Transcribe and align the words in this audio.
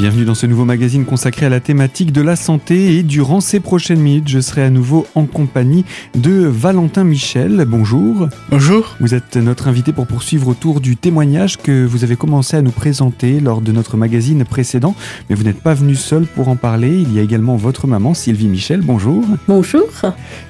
Bienvenue 0.00 0.24
dans 0.24 0.34
ce 0.34 0.46
nouveau 0.46 0.64
magazine 0.64 1.04
consacré 1.04 1.44
à 1.44 1.50
la 1.50 1.60
thématique 1.60 2.10
de 2.10 2.22
la 2.22 2.34
santé 2.34 2.96
et 2.96 3.02
durant 3.02 3.40
ces 3.40 3.60
prochaines 3.60 4.00
minutes, 4.00 4.28
je 4.28 4.40
serai 4.40 4.62
à 4.62 4.70
nouveau 4.70 5.06
en 5.14 5.26
compagnie 5.26 5.84
de 6.14 6.46
Valentin 6.46 7.04
Michel. 7.04 7.66
Bonjour. 7.68 8.30
Bonjour. 8.48 8.96
Vous 9.00 9.12
êtes 9.12 9.36
notre 9.36 9.68
invité 9.68 9.92
pour 9.92 10.06
poursuivre 10.06 10.48
autour 10.48 10.80
du 10.80 10.96
témoignage 10.96 11.58
que 11.58 11.84
vous 11.84 12.02
avez 12.02 12.16
commencé 12.16 12.56
à 12.56 12.62
nous 12.62 12.70
présenter 12.70 13.40
lors 13.40 13.60
de 13.60 13.72
notre 13.72 13.98
magazine 13.98 14.46
précédent, 14.46 14.94
mais 15.28 15.36
vous 15.36 15.42
n'êtes 15.42 15.60
pas 15.60 15.74
venu 15.74 15.94
seul 15.94 16.24
pour 16.24 16.48
en 16.48 16.56
parler. 16.56 16.96
Il 17.02 17.12
y 17.12 17.18
a 17.18 17.22
également 17.22 17.56
votre 17.56 17.86
maman 17.86 18.14
Sylvie 18.14 18.48
Michel. 18.48 18.80
Bonjour. 18.80 19.22
Bonjour. 19.48 19.86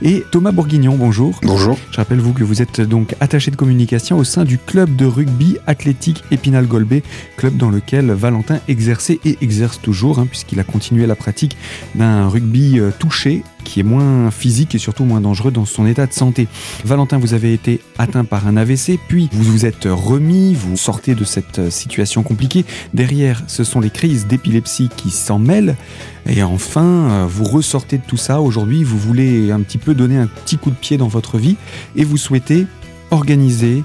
Et 0.01 0.23
Thomas 0.30 0.53
Bourguignon. 0.53 0.95
Bonjour. 0.96 1.41
Bonjour. 1.43 1.77
Je 1.91 1.96
rappelle 1.96 2.21
vous 2.21 2.35
que 2.35 2.45
vous 2.45 2.62
êtes 2.62 2.82
donc 2.82 3.16
attaché 3.19 3.51
de 3.51 3.57
communication 3.57 4.16
au 4.16 4.23
sein 4.23 4.45
du 4.45 4.59
club 4.59 4.95
de 4.95 5.07
rugby 5.07 5.57
athlétique 5.66 6.23
Épinal-Golbet, 6.30 7.02
club 7.37 7.57
dans 7.57 7.71
lequel 7.71 8.12
Valentin 8.12 8.60
exerçait 8.69 9.19
et 9.24 9.38
exerce 9.41 9.80
toujours, 9.80 10.19
hein, 10.19 10.27
puisqu'il 10.27 10.61
a 10.61 10.65
continué 10.65 11.07
la 11.07 11.17
pratique 11.17 11.57
d'un 11.95 12.29
rugby 12.29 12.79
euh, 12.79 12.91
touché 12.99 13.43
qui 13.65 13.80
est 13.80 13.85
moins 13.85 14.30
physique 14.30 14.75
et 14.75 14.79
surtout 14.79 15.05
moins 15.05 15.21
dangereux 15.21 15.51
dans 15.51 15.66
son 15.66 15.87
état 15.87 16.07
de 16.07 16.13
santé. 16.13 16.49
Valentin, 16.85 17.19
vous 17.19 17.35
avez 17.35 17.53
été 17.53 17.80
atteint 17.99 18.25
par 18.25 18.47
un 18.47 18.57
AVC, 18.57 18.99
puis 19.09 19.29
vous 19.33 19.45
vous 19.45 19.66
êtes 19.66 19.87
remis, 19.91 20.55
vous 20.55 20.77
sortez 20.77 21.15
de 21.15 21.25
cette 21.25 21.59
euh, 21.59 21.71
situation 21.71 22.23
compliquée. 22.23 22.65
Derrière, 22.95 23.43
ce 23.47 23.65
sont 23.65 23.80
les 23.80 23.91
crises 23.91 24.27
d'épilepsie 24.27 24.89
qui 24.97 25.11
s'en 25.11 25.39
mêlent. 25.39 25.77
Et 26.27 26.43
enfin, 26.43 26.83
euh, 26.83 27.27
vous 27.29 27.45
ressortez 27.45 27.99
de 27.99 28.05
tout 28.07 28.16
ça. 28.16 28.41
Aujourd'hui, 28.41 28.85
vous 28.85 28.99
voulez 28.99 29.51
un 29.51 29.61
petit 29.61 29.79
peu 29.79 29.95
donner 29.95 30.16
un 30.16 30.27
petit 30.27 30.59
coup 30.59 30.71
de 30.71 30.77
pied 30.77 30.97
dans 30.97 31.09
votre 31.09 31.38
vie 31.38 31.57
et 31.97 32.05
vous 32.05 32.16
souhaitez 32.16 32.66
organiser 33.10 33.82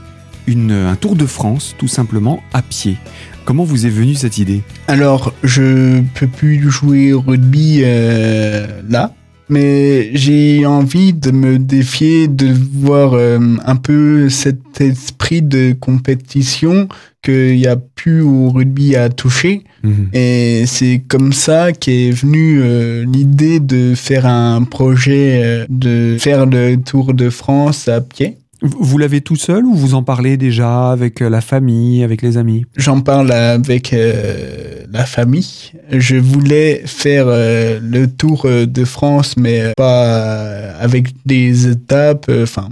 une, 0.48 0.72
un 0.72 0.96
tour 0.96 1.16
de 1.16 1.26
France, 1.26 1.76
tout 1.78 1.88
simplement, 1.88 2.42
à 2.54 2.62
pied. 2.62 2.98
Comment 3.46 3.64
vous 3.64 3.86
est 3.86 3.90
venue 3.90 4.16
cette 4.16 4.40
idée? 4.40 4.64
Alors, 4.88 5.32
je 5.44 6.02
peux 6.16 6.28
plus 6.28 6.70
jouer 6.70 7.14
au 7.14 7.22
rugby 7.22 7.82
euh, 7.84 8.66
là, 8.90 9.14
mais 9.50 10.10
j'ai 10.16 10.66
envie 10.66 11.14
de 11.14 11.30
me 11.30 11.60
défier, 11.60 12.28
de 12.28 12.48
voir 12.48 13.14
euh, 13.14 13.40
un 13.64 13.76
peu 13.76 14.30
cet 14.30 14.82
esprit 14.82 15.44
de 15.44 15.76
compétition 15.80 16.88
qu'il 17.22 17.58
n'y 17.58 17.68
a 17.68 17.76
plus 17.76 18.22
au 18.22 18.50
rugby 18.50 18.96
à 18.96 19.10
toucher. 19.10 19.64
Mhm. 19.84 20.10
Et 20.14 20.64
c'est 20.66 21.04
comme 21.08 21.32
ça 21.32 21.72
qu'est 21.72 22.10
venue 22.10 22.62
euh, 22.64 23.06
l'idée 23.06 23.60
de 23.60 23.94
faire 23.94 24.26
un 24.26 24.64
projet, 24.64 25.66
de 25.70 26.18
faire 26.20 26.48
le 26.48 26.78
Tour 26.78 27.14
de 27.14 27.30
France 27.30 27.88
à 27.88 28.02
pied. 28.02 28.38
Vous 28.66 28.98
l'avez 28.98 29.22
tout 29.22 29.36
seul 29.36 29.66
ou 29.66 29.76
vous 29.76 29.94
en 29.94 30.02
parlez 30.04 30.38
déjà 30.38 30.92
avec 30.92 31.22
euh, 31.22 31.30
la 31.30 31.42
famille, 31.42 32.04
avec 32.04 32.22
les 32.22 32.38
amis? 32.38 32.66
J'en 32.76 33.02
parle 33.02 33.32
avec 33.32 33.94
euh, 33.94 34.84
la 34.92 35.06
famille. 35.06 35.72
Je 35.92 36.16
voulais 36.16 36.82
faire 36.86 37.26
euh, 37.28 37.80
le 37.82 38.08
tour 38.08 38.48
de 38.50 38.86
France, 38.86 39.38
mais 39.38 39.72
pas 39.78 40.72
avec 40.80 41.10
des 41.26 41.68
étapes. 41.68 42.32
Enfin, 42.42 42.70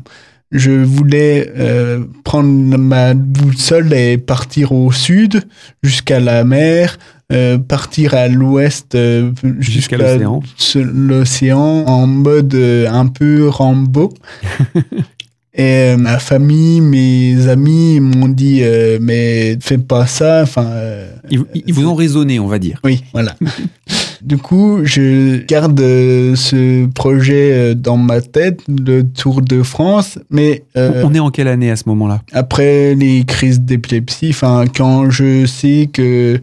je 0.52 0.72
voulais 0.72 1.52
euh, 1.58 2.04
prendre 2.24 2.78
ma 2.78 3.14
boussole 3.14 3.94
et 3.94 4.18
partir 4.18 4.72
au 4.72 4.92
sud 4.92 5.44
jusqu'à 5.84 6.20
la 6.20 6.44
mer, 6.44 6.98
partir 7.68 8.14
à 8.14 8.28
l'ouest 8.28 8.96
Jusqu'à 9.60 9.98
l'océan. 9.98 11.62
en 11.88 12.06
mode 12.08 12.56
un 12.56 13.08
peu 13.08 13.48
Rambo. 13.48 14.14
Et 15.56 15.96
ma 15.98 16.18
famille, 16.18 16.82
mes 16.82 17.48
amis 17.48 18.00
m'ont 18.00 18.28
dit 18.28 18.62
euh, 18.64 18.98
mais 19.02 19.58
fais 19.62 19.78
pas 19.78 20.08
ça. 20.08 20.42
Enfin, 20.44 20.66
euh, 20.66 21.12
ils, 21.30 21.44
ils 21.54 21.74
vous 21.74 21.86
ont 21.88 21.94
raisonné, 21.96 22.40
on 22.40 22.48
va 22.48 22.58
dire. 22.58 22.80
oui, 22.84 23.04
voilà. 23.14 23.36
du 24.24 24.38
coup, 24.38 24.80
je 24.84 25.46
garde 25.46 25.80
euh, 25.80 26.36
ce 26.36 26.88
projet 26.88 27.52
euh, 27.54 27.74
dans 27.76 27.98
ma 27.98 28.20
tête, 28.22 28.62
le 28.68 29.04
Tour 29.04 29.42
de 29.44 29.62
France, 29.62 30.18
mais 30.32 30.64
On 30.76 31.14
est 31.14 31.20
en 31.20 31.30
quelle 31.30 31.48
année 31.50 31.70
à 31.70 31.76
ce 31.76 31.84
moment-là? 31.88 32.22
après 32.32 32.96
les 32.96 33.24
crises 33.24 33.60
d'épilepsie, 33.62 34.30
enfin, 34.32 34.66
quand 34.76 35.12
je 35.12 35.46
sais 35.46 35.88
que 35.94 36.40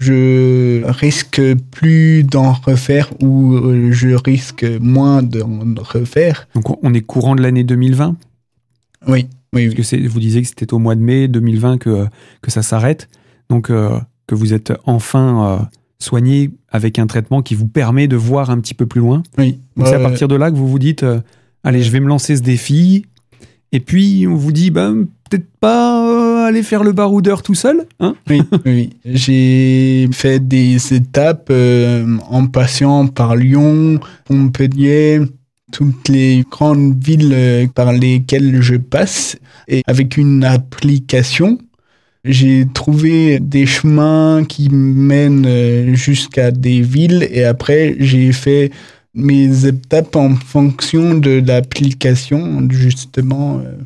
je 0.00 0.82
risque 0.84 1.40
plus 1.70 2.22
d'en 2.24 2.52
refaire 2.52 3.10
ou 3.22 3.56
je 3.90 4.08
risque 4.10 4.64
moins 4.80 5.22
d'en 5.22 5.48
refaire. 5.82 6.48
Donc 6.54 6.70
on- 6.70 6.78
on 6.82 6.94
est 6.94 7.00
courant 7.02 7.34
de 7.36 7.42
l'année 7.42 7.64
2020 7.64 8.16
Oui, 9.08 9.26
oui, 9.54 9.64
Parce 9.66 9.74
que 9.76 9.82
c'est- 9.82 10.06
vous 10.06 10.20
disiez 10.20 10.42
que 10.42 10.48
c'était 10.48 10.72
au 10.74 10.78
mois 10.78 10.94
de 10.94 11.00
mai 11.00 11.26
2020 11.28 11.78
que, 11.78 12.06
que 12.42 12.50
ça 12.50 12.62
s'arrête. 12.62 13.08
Donc 13.50 13.70
euh, 13.70 13.98
que 14.26 14.34
vous 14.34 14.52
êtes 14.52 14.72
enfin 14.84 15.58
euh, 15.60 15.64
soigné 15.98 16.50
avec 16.70 16.98
un 16.98 17.06
traitement 17.06 17.40
qui 17.42 17.54
vous 17.54 17.66
permet 17.66 18.06
de 18.08 18.16
voir 18.16 18.50
un 18.50 18.60
petit 18.60 18.74
peu 18.74 18.86
plus 18.86 19.00
loin. 19.00 19.22
oui. 19.38 19.58
Donc 19.76 19.86
c'est 19.86 19.94
à 19.94 19.98
Euh, 19.98 20.02
partir 20.02 20.28
de 20.28 20.36
là 20.36 20.50
que 20.50 20.56
vous 20.56 20.68
vous 20.68 20.78
dites 20.78 21.02
euh, 21.02 21.20
allez, 21.64 21.82
je 21.82 21.90
vais 21.90 22.00
me 22.00 22.08
lancer 22.08 22.36
ce 22.36 22.42
défi. 22.42 23.06
Et 23.72 23.80
puis 23.80 24.26
on 24.28 24.34
vous 24.34 24.52
dit 24.52 24.70
ben, 24.70 25.06
peut-être 25.30 25.46
pas 25.60 26.06
euh, 26.06 26.46
aller 26.46 26.62
faire 26.62 26.82
le 26.84 26.92
baroudeur 26.92 27.42
tout 27.42 27.54
seul. 27.54 27.86
Hein 28.00 28.14
Oui, 28.30 28.40
oui. 28.66 28.90
J'ai 29.04 30.08
fait 30.12 30.46
des 30.46 30.94
étapes 30.94 31.48
euh, 31.50 32.16
en 32.28 32.46
passant 32.46 33.06
par 33.08 33.34
Lyon, 33.36 33.98
Montpellier, 34.30 35.20
toutes 35.72 36.08
les 36.08 36.44
grandes 36.50 37.02
villes 37.02 37.32
euh, 37.32 37.66
par 37.68 37.92
lesquelles 37.92 38.62
je 38.62 38.76
passe. 38.76 39.36
Et 39.68 39.82
avec 39.86 40.16
une 40.16 40.44
application, 40.44 41.58
j'ai 42.24 42.66
trouvé 42.72 43.38
des 43.40 43.66
chemins 43.66 44.44
qui 44.48 44.68
mènent 44.70 45.46
euh, 45.46 45.94
jusqu'à 45.94 46.50
des 46.50 46.80
villes 46.80 47.26
et 47.30 47.44
après 47.44 47.96
j'ai 47.98 48.32
fait 48.32 48.70
mes 49.14 49.66
étapes 49.66 50.16
en 50.16 50.36
fonction 50.36 51.14
de 51.14 51.42
l'application, 51.44 52.68
justement. 52.70 53.58
euh. 53.58 53.76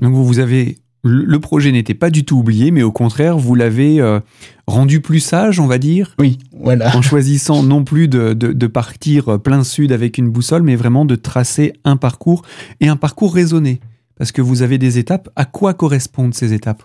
Donc 0.00 0.12
vous, 0.12 0.24
vous 0.24 0.38
avez 0.38 0.78
le 1.08 1.38
projet 1.40 1.72
n'était 1.72 1.94
pas 1.94 2.10
du 2.10 2.24
tout 2.24 2.36
oublié, 2.38 2.70
mais 2.70 2.82
au 2.82 2.92
contraire, 2.92 3.38
vous 3.38 3.54
l'avez 3.54 4.00
euh, 4.00 4.20
rendu 4.66 5.00
plus 5.00 5.20
sage, 5.20 5.58
on 5.60 5.66
va 5.66 5.78
dire, 5.78 6.14
Oui, 6.18 6.38
voilà. 6.60 6.94
en 6.96 7.02
choisissant 7.02 7.62
non 7.62 7.84
plus 7.84 8.08
de, 8.08 8.32
de- 8.34 8.52
de 8.52 8.66
partir 8.66 9.40
plein 9.40 9.64
sud 9.64 9.92
avec 9.92 10.18
une 10.18 10.28
boussole, 10.28 10.62
mais 10.62 10.76
vraiment 10.76 11.04
de 11.04 11.14
tracer 11.14 11.72
un 11.84 11.96
parcours 11.96 12.42
et 12.80 12.88
un 12.88 12.96
parcours 12.96 13.34
raisonné. 13.34 13.80
Parce 14.16 14.32
que 14.32 14.42
vous 14.42 14.62
avez 14.62 14.78
des 14.78 14.98
étapes. 14.98 15.28
À 15.36 15.44
quoi 15.44 15.74
correspondent 15.74 16.34
ces 16.34 16.52
étapes? 16.52 16.82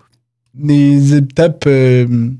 Des 0.54 1.16
étapes, 1.16 1.64
euh, 1.66 2.30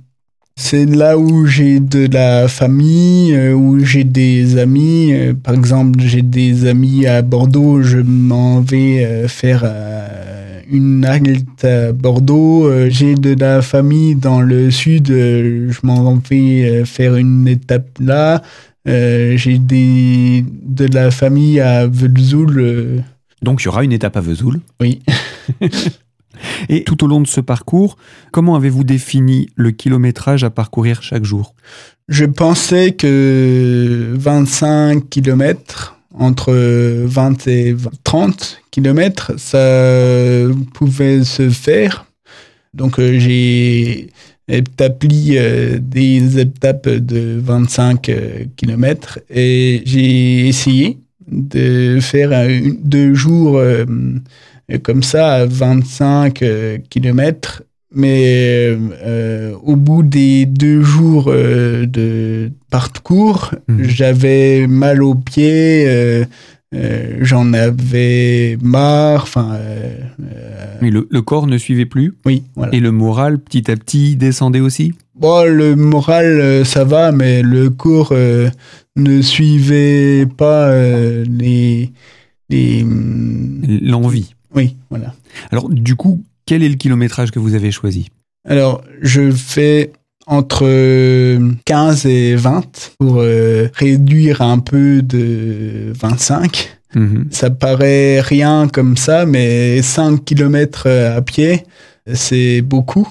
c'est 0.56 0.87
là 0.87 1.19
où 1.19 1.47
j'ai 1.47 1.81
de 1.81 2.06
la 2.12 2.47
famille, 2.47 3.34
euh, 3.34 3.55
où 3.55 3.81
j'ai 3.84 4.05
des 4.05 4.56
amis. 4.56 5.12
Euh, 5.12 5.34
par 5.34 5.55
exemple, 5.55 5.99
j'ai 6.00 6.23
des 6.23 6.67
amis 6.67 7.06
à 7.06 7.23
Bordeaux, 7.23 7.83
je 7.83 7.99
m'en 7.99 8.61
vais 8.61 9.05
euh, 9.05 9.27
faire 9.27 9.62
euh, 9.65 10.34
une 10.70 11.04
halte 11.04 11.64
à 11.64 11.92
Bordeaux. 11.92 12.66
Euh, 12.66 12.88
j'ai 12.91 13.14
de 13.14 13.34
la 13.38 13.62
famille 13.62 14.14
dans 14.14 14.41
le 14.41 14.70
sud, 14.70 15.10
euh, 15.10 15.70
je 15.70 15.86
m'en 15.86 16.14
vais 16.16 16.64
euh, 16.64 16.84
faire 16.84 17.16
une 17.16 17.47
étape 17.48 17.98
là. 18.00 18.42
J'ai 18.86 19.58
des, 19.58 20.44
de 20.62 20.86
la 20.92 21.10
famille 21.10 21.58
à 21.58 21.86
Vesoul. 21.86 23.02
Donc 23.41 23.62
il 23.62 23.64
y 23.64 23.69
aura 23.69 23.82
une 23.82 23.92
étape 23.92 24.16
à 24.16 24.20
Vesoul. 24.20 24.60
oui. 24.80 25.00
Et 26.69 26.84
tout 26.84 27.04
au 27.04 27.06
long 27.06 27.20
de 27.20 27.26
ce 27.26 27.41
parcours, 27.41 27.96
comment 28.32 28.56
avez-vous 28.56 28.84
défini 28.84 29.48
le 29.54 29.70
kilométrage 29.70 30.44
à 30.44 30.50
parcourir 30.50 31.02
chaque 31.02 31.25
jour? 31.25 31.54
Je 32.08 32.25
pensais 32.25 32.92
que 32.92 34.12
25 34.14 35.08
km, 35.08 35.96
entre 36.19 36.52
20 36.52 37.46
et 37.49 37.72
20 37.72 37.90
30 38.05 38.62
km, 38.70 39.32
ça 39.37 40.46
pouvait 40.72 41.25
se 41.25 41.50
faire. 41.50 42.06
Donc 42.75 42.99
euh, 42.99 43.19
j'ai 43.19 44.11
établi 44.49 45.37
euh, 45.37 45.78
des 45.81 46.38
étapes 46.38 46.88
de 46.88 47.40
25 47.40 48.11
km 48.56 49.19
et 49.31 49.82
j'ai 49.84 50.49
essayé 50.49 50.99
de 51.26 51.99
faire 52.00 52.49
deux 52.82 53.14
jours 53.14 53.56
euh, 53.56 53.84
comme 54.82 55.02
ça 55.02 55.34
à 55.34 55.46
25 55.46 56.44
km 56.90 57.62
mais 57.94 58.76
euh, 59.05 59.55
au 59.62 59.76
bout 59.76 60.02
des 60.02 60.46
deux 60.46 60.82
jours 60.82 61.26
euh, 61.29 61.87
de 61.87 62.50
parcours, 62.70 63.52
Mhm. 63.69 63.85
j'avais 63.85 64.67
mal 64.67 65.02
aux 65.02 65.14
pieds, 65.14 65.85
euh, 65.87 66.25
j'en 67.20 67.52
avais 67.52 68.58
marre. 68.62 69.23
Enfin, 69.23 69.58
Mais 70.82 70.91
le, 70.91 71.06
le 71.11 71.23
corps 71.23 71.46
ne 71.46 71.56
suivait 71.56 71.87
plus 71.87 72.14
oui, 72.26 72.43
voilà. 72.56 72.75
et 72.75 72.81
le 72.81 72.91
moral 72.91 73.38
petit 73.38 73.70
à 73.70 73.76
petit 73.76 74.17
descendait 74.17 74.61
aussi? 74.61 74.93
Bon, 75.14 75.44
le 75.49 75.76
moral, 75.76 76.64
ça 76.67 76.82
va, 76.85 77.12
mais 77.12 77.43
le 77.43 77.70
euh, 78.12 78.50
ne 78.96 79.23
suivait 79.23 80.26
pas 80.26 80.75
les, 81.25 81.93
les. 82.50 82.82
hum, 82.82 83.62
L'envie. 83.82 84.35
Oui, 84.55 84.76
voilà. 84.91 85.14
Alors 85.50 85.69
du 85.69 85.94
coup, 85.96 86.23
quel 86.46 86.62
est 86.62 86.69
le 86.69 86.76
kilométrage 86.76 87.31
que 87.31 87.38
vous 87.38 87.55
avez 87.55 87.70
choisi 87.70 88.08
Alors, 88.49 88.82
je 89.00 89.31
fais 89.31 89.93
entre 90.26 90.64
15 91.64 92.06
et 92.06 92.35
20 92.37 92.96
pour 92.99 93.20
réduire 93.20 94.41
un 94.43 94.58
peu 94.58 95.02
de 95.02 95.93
25. 95.94 96.79
Mhm. 96.94 97.26
Ça 97.31 97.50
paraît 97.50 98.20
rien 98.20 98.69
comme 98.69 98.96
ça, 98.96 99.26
mais 99.26 99.82
5 99.82 100.25
km 100.25 100.88
à 100.88 101.20
pied, 101.23 101.64
c'est 102.12 102.62
beaucoup. 102.62 103.08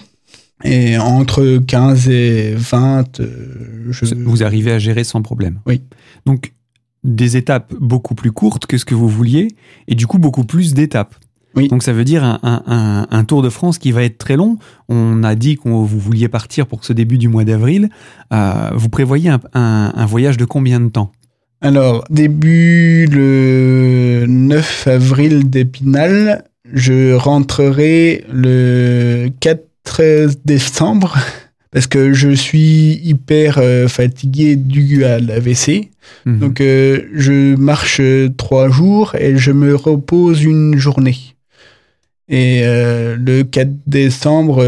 Et 0.64 0.98
entre 0.98 1.58
15 1.58 2.10
et 2.10 2.54
20, 2.56 3.22
je... 3.90 4.16
Vous 4.16 4.44
arrivez 4.44 4.72
à 4.72 4.80
gérer 4.80 5.04
sans 5.04 5.22
problème. 5.22 5.60
Oui. 5.66 5.82
Donc, 6.26 6.54
des 7.04 7.36
étapes 7.36 7.74
beaucoup 7.80 8.16
plus 8.16 8.32
courtes 8.32 8.66
que 8.66 8.78
ce 8.78 8.86
que 8.86 8.96
vous 8.96 9.10
vouliez, 9.10 9.50
et 9.88 9.96
du 9.96 10.08
coup 10.08 10.20
beaucoup 10.20 10.46
plus 10.46 10.74
d'étapes. 10.74 11.16
Oui. 11.56 11.68
Donc 11.68 11.84
ça 11.84 11.94
veut 11.94 12.04
dire 12.04 12.40
un, 12.44 13.24
Tour 13.26 13.42
de 13.42 13.50
France 13.50 13.78
qui 13.78 13.92
va 13.92 14.04
être 14.04 14.18
très 14.18 14.36
long. 14.36 14.58
On 14.90 15.24
a 15.24 15.36
dit 15.36 15.58
que 15.58 15.70
vous 15.70 15.86
vouliez 15.86 16.28
partir 16.28 16.68
pour 16.68 16.84
ce 16.84 16.94
début 16.94 17.18
du 17.18 17.28
mois 17.28 17.44
d'avril. 17.44 17.90
Euh, 18.34 18.72
vous 18.74 18.90
prévoyez 18.90 19.32
un, 19.54 20.06
voyage 20.06 20.38
de 20.38 20.46
combien 20.46 20.80
de 20.80 20.90
temps? 20.90 21.12
Alors, 21.62 22.04
début 22.10 23.08
le 23.10 24.26
9 24.28 24.88
avril 24.88 25.50
d'Épinal, 25.50 26.44
je 26.72 27.14
rentrerai 27.14 28.26
le 28.32 29.30
4 29.40 29.62
décembre 30.44 31.16
parce 31.72 31.88
que 31.88 32.14
je 32.14 32.30
suis 32.30 33.00
hyper 33.04 33.58
euh, 33.58 33.88
fatigué 33.88 34.56
dû 34.56 35.06
à 35.06 35.20
l'AVC. 35.20 35.92
Mhm. 36.26 36.40
Donc 36.40 36.62
euh, 36.62 37.04
je 37.14 37.56
marche 37.56 38.02
trois 38.38 38.70
jours 38.70 39.16
et 39.16 39.38
je 39.38 39.52
me 39.52 39.76
repose 39.76 40.44
une 40.44 40.78
journée. 40.78 41.33
Et 42.30 42.62
euh, 42.64 43.16
le 43.18 43.44
4 43.44 43.70
décembre, 43.86 44.64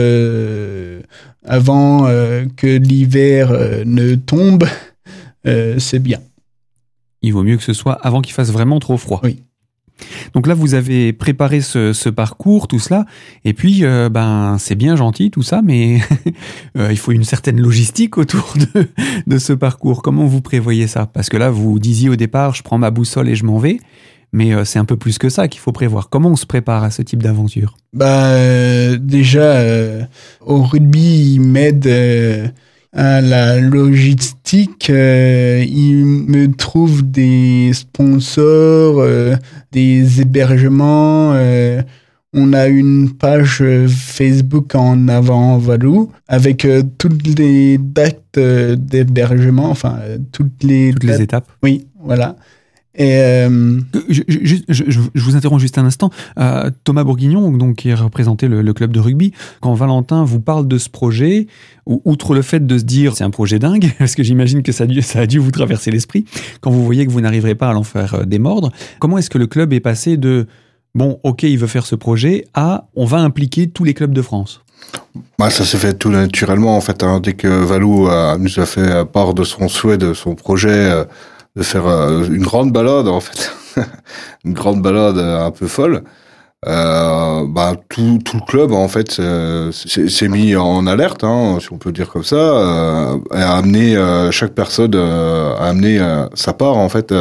avant 1.43 2.05
que 2.55 2.77
l'hiver 2.77 3.51
ne 3.85 4.15
tombe, 4.15 4.65
c'est 5.77 5.99
bien. 5.99 6.19
Il 7.21 7.33
vaut 7.33 7.43
mieux 7.43 7.57
que 7.57 7.63
ce 7.63 7.73
soit 7.73 7.93
avant 7.93 8.21
qu'il 8.21 8.33
fasse 8.33 8.51
vraiment 8.51 8.79
trop 8.79 8.97
froid. 8.97 9.21
Oui. 9.23 9.41
Donc 10.33 10.47
là, 10.47 10.53
vous 10.53 10.73
avez 10.73 11.13
préparé 11.13 11.61
ce, 11.61 12.09
parcours, 12.09 12.67
tout 12.67 12.79
cela, 12.79 13.05
et 13.43 13.53
puis 13.53 13.83
euh, 13.83 14.09
ben 14.09 14.57
c'est 14.59 14.75
bien 14.75 14.95
gentil 14.95 15.31
tout 15.31 15.43
ça, 15.43 15.61
mais 15.63 15.99
euh, 16.77 16.89
il 16.91 16.97
faut 16.97 17.11
une 17.11 17.23
certaine 17.23 17.59
logistique 17.59 18.17
autour 18.17 18.53
de, 19.25 19.37
ce 19.37 19.53
parcours. 19.53 20.01
Comment 20.01 20.25
vous 20.25 20.41
prévoyez 20.41 20.87
ça? 20.87 21.05
Parce 21.05 21.29
que 21.29 21.37
là, 21.37 21.49
vous 21.49 21.79
disiez 21.79 22.09
au 22.09 22.15
départ, 22.15 22.53
je 22.53 22.63
prends 22.63 22.77
ma 22.77 22.91
boussole 22.91 23.29
et 23.29 23.35
je 23.35 23.45
m'en 23.45 23.57
vais, 23.57 23.79
mais 24.35 24.53
euh, 24.53 24.65
c'est 24.65 24.79
un 24.79 24.85
peu 24.85 24.97
plus 24.97 25.17
que 25.17 25.29
ça 25.29 25.47
qu'il 25.47 25.61
faut 25.61 25.71
prévoir. 25.71 26.09
Comment 26.09 26.29
on 26.29 26.35
se 26.35 26.45
prépare 26.45 26.83
à 26.83 26.91
ce 26.91 27.01
type 27.01 27.23
d'aventure? 27.23 27.77
Bah 27.93 28.35
déjà, 28.97 29.63
au 30.41 30.61
rugby, 30.61 31.33
il 31.35 31.41
m'aide 31.41 31.87
la 32.95 33.59
logistique, 33.59 34.89
euh, 34.89 35.63
il 35.67 36.05
me 36.05 36.51
trouve 36.51 37.03
des 37.03 37.71
sponsors, 37.73 38.99
euh, 38.99 39.35
des 39.71 40.21
hébergements. 40.21 41.33
Euh, 41.33 41.81
on 42.33 42.53
a 42.53 42.67
une 42.67 43.11
page 43.11 43.63
Facebook 43.87 44.75
en 44.75 45.07
avant 45.07 45.57
Valou 45.57 46.11
avec 46.27 46.67
toutes 46.97 47.39
les 47.39 47.77
dates 47.77 48.37
d'hébergement, 48.37 49.69
enfin 49.69 49.99
toutes 50.33 50.61
les 50.61 50.91
toutes 50.91 51.05
les 51.05 51.21
étapes. 51.21 51.49
Oui, 51.63 51.87
voilà. 52.03 52.35
Et 52.97 53.17
euh, 53.17 53.79
je, 54.09 54.21
je, 54.69 54.99
vous 55.15 55.35
interromps 55.35 55.61
juste 55.61 55.77
un 55.77 55.85
instant. 55.85 56.11
Euh, 56.39 56.69
Thomas 56.85 57.03
Bourguignon, 57.03 57.51
donc, 57.51 57.75
qui 57.77 57.93
représenté 57.93 58.47
le, 58.47 58.61
le, 58.61 58.73
club 58.73 58.91
de 58.91 58.99
rugby, 58.99 59.33
quand 59.59 59.73
Valentin 59.73 60.23
vous 60.23 60.39
parle 60.39 60.67
de 60.67 60.77
ce 60.77 60.89
projet, 60.89 61.47
outre 61.85 62.33
le 62.33 62.41
fait 62.41 62.65
de 62.65 62.77
se 62.77 62.83
dire 62.83 63.15
c'est 63.15 63.25
un 63.25 63.29
projet 63.29 63.59
dingue, 63.59 63.91
parce 63.99 64.15
que 64.15 64.23
j'imagine 64.23 64.63
que 64.63 64.71
ça 64.71 64.85
a, 64.85 64.87
dû, 64.87 65.01
ça 65.01 65.19
a 65.19 65.25
dû 65.25 65.39
vous 65.39 65.51
traverser 65.51 65.91
l'esprit, 65.91 66.25
quand 66.61 66.71
vous 66.71 66.85
voyez 66.85 67.05
que 67.05 67.11
vous 67.11 67.21
n'arriverez 67.21 67.55
pas 67.55 67.69
à 67.69 67.73
l'en 67.73 67.83
faire 67.83 68.15
euh, 68.15 68.23
démordre, 68.23 68.71
comment 68.99 69.17
est-ce 69.17 69.29
que 69.29 69.37
le 69.37 69.47
club 69.47 69.73
est 69.73 69.81
passé 69.81 70.15
de 70.15 70.47
bon, 70.93 71.19
ok, 71.23 71.43
il 71.43 71.57
veut 71.57 71.67
faire 71.67 71.85
ce 71.85 71.95
projet 71.95 72.45
à 72.53 72.87
on 72.95 73.05
va 73.05 73.17
impliquer 73.17 73.67
tous 73.67 73.83
les 73.83 73.93
clubs 73.93 74.13
de 74.13 74.21
France? 74.21 74.61
Bah, 75.37 75.49
ça 75.49 75.65
s'est 75.65 75.77
fait 75.77 75.95
tout 75.95 76.09
naturellement 76.09 76.77
en 76.77 76.81
fait. 76.81 77.03
Hein. 77.03 77.19
dès 77.19 77.33
que 77.33 77.47
Valou 77.47 78.07
nous 78.37 78.59
a 78.59 78.65
fait 78.65 79.03
part 79.05 79.33
de 79.33 79.43
son 79.43 79.67
souhait, 79.67 79.97
de 79.97 80.13
son 80.13 80.35
projet, 80.35 81.05
de 81.55 81.63
faire 81.63 81.87
euh, 81.87 82.25
une 82.25 82.43
grande 82.43 82.71
balade 82.71 83.07
en 83.07 83.19
fait, 83.19 83.51
une 84.45 84.53
grande 84.53 84.81
balade 84.81 85.17
euh, 85.17 85.45
un 85.45 85.51
peu 85.51 85.67
folle. 85.67 86.03
Euh, 86.67 87.45
bah, 87.47 87.73
tout, 87.89 88.19
tout 88.25 88.37
le 88.37 88.45
club 88.45 88.71
en 88.71 88.87
fait 88.87 89.11
s'est 89.11 90.27
mis 90.27 90.55
en 90.55 90.87
alerte, 90.87 91.23
hein, 91.23 91.59
si 91.61 91.71
on 91.71 91.77
peut 91.77 91.91
dire 91.91 92.09
comme 92.09 92.23
ça, 92.23 92.35
euh, 92.35 93.19
a 93.29 93.57
amené 93.57 93.95
chaque 94.31 94.53
personne 94.53 94.95
a 94.95 95.57
amené 95.57 95.99
sa 96.33 96.53
part 96.53 96.77
en 96.77 96.89
fait 96.89 97.13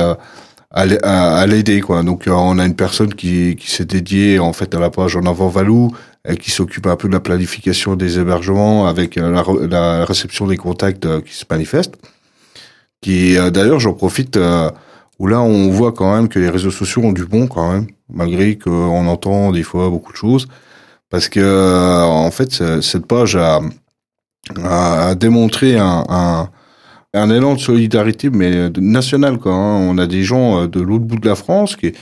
à, 0.71 1.47
l'aider 1.47 1.83
quoi. 1.83 2.03
Donc 2.03 2.25
on 2.27 2.59
a 2.59 2.65
une 2.65 2.77
personne 2.77 3.13
qui, 3.13 3.57
qui 3.57 3.71
s'est 3.71 3.85
dédiée 3.85 4.39
en 4.39 4.55
fait 4.55 4.75
à 4.75 4.81
la 4.81 4.89
page 4.89 5.15
en 5.15 5.27
avant 5.27 5.49
Valou 5.49 5.95
et 6.27 6.39
qui 6.39 6.51
s'occupe 6.51 6.87
un 6.87 6.97
peu 6.97 7.09
de 7.09 7.13
la 7.13 7.21
planification 7.21 7.97
des 7.97 8.19
hébergements 8.19 8.87
avec 8.87 9.17
la, 9.17 9.45
la 9.69 10.05
réception 10.07 10.47
des 10.47 10.57
contacts 10.57 11.07
qui 11.23 11.35
se 11.35 11.45
manifestent 11.51 11.99
euh, 13.09 13.51
d'ailleurs 13.51 13.81
j'en 13.81 13.93
profite 13.93 14.37
euh, 14.37 14.71
où 15.19 15.27
là 15.27 15.41
on 15.41 15.71
voit 15.71 15.93
quand 15.93 16.15
même 16.15 16.29
que 16.29 16.39
les 16.39 16.49
réseaux 16.49 16.71
sociaux 16.71 17.03
ont 17.03 17.13
du 17.13 17.25
bon 17.25 17.47
quand 17.47 17.73
même 17.73 17.87
malgré 18.13 18.57
qu'on 18.59 19.07
entend 19.07 19.53
des 19.53 19.63
fois 19.63 19.91
beaucoup 19.91 20.13
de 20.13 20.17
choses 20.17 20.49
parce 21.11 21.29
que 21.29 21.41
euh, 21.41 22.03
en 22.03 22.31
fait 22.31 22.81
cette 22.81 23.07
page 23.07 23.37
a, 23.37 23.61
démontré 25.15 25.79
un, 25.79 26.51
élan 27.15 27.55
de 27.55 27.61
solidarité 27.61 28.31
mais 28.31 28.71
national 28.79 29.39
quoi 29.39 29.53
hein. 29.53 29.79
on 29.89 29.99
a 29.99 30.07
des 30.07 30.23
gens 30.23 30.67
de 30.67 30.81
l'autre 30.81 31.05
bout 31.05 31.19
de 31.19 31.29
la 31.29 31.37
France 31.37 31.77
qui 31.77 31.93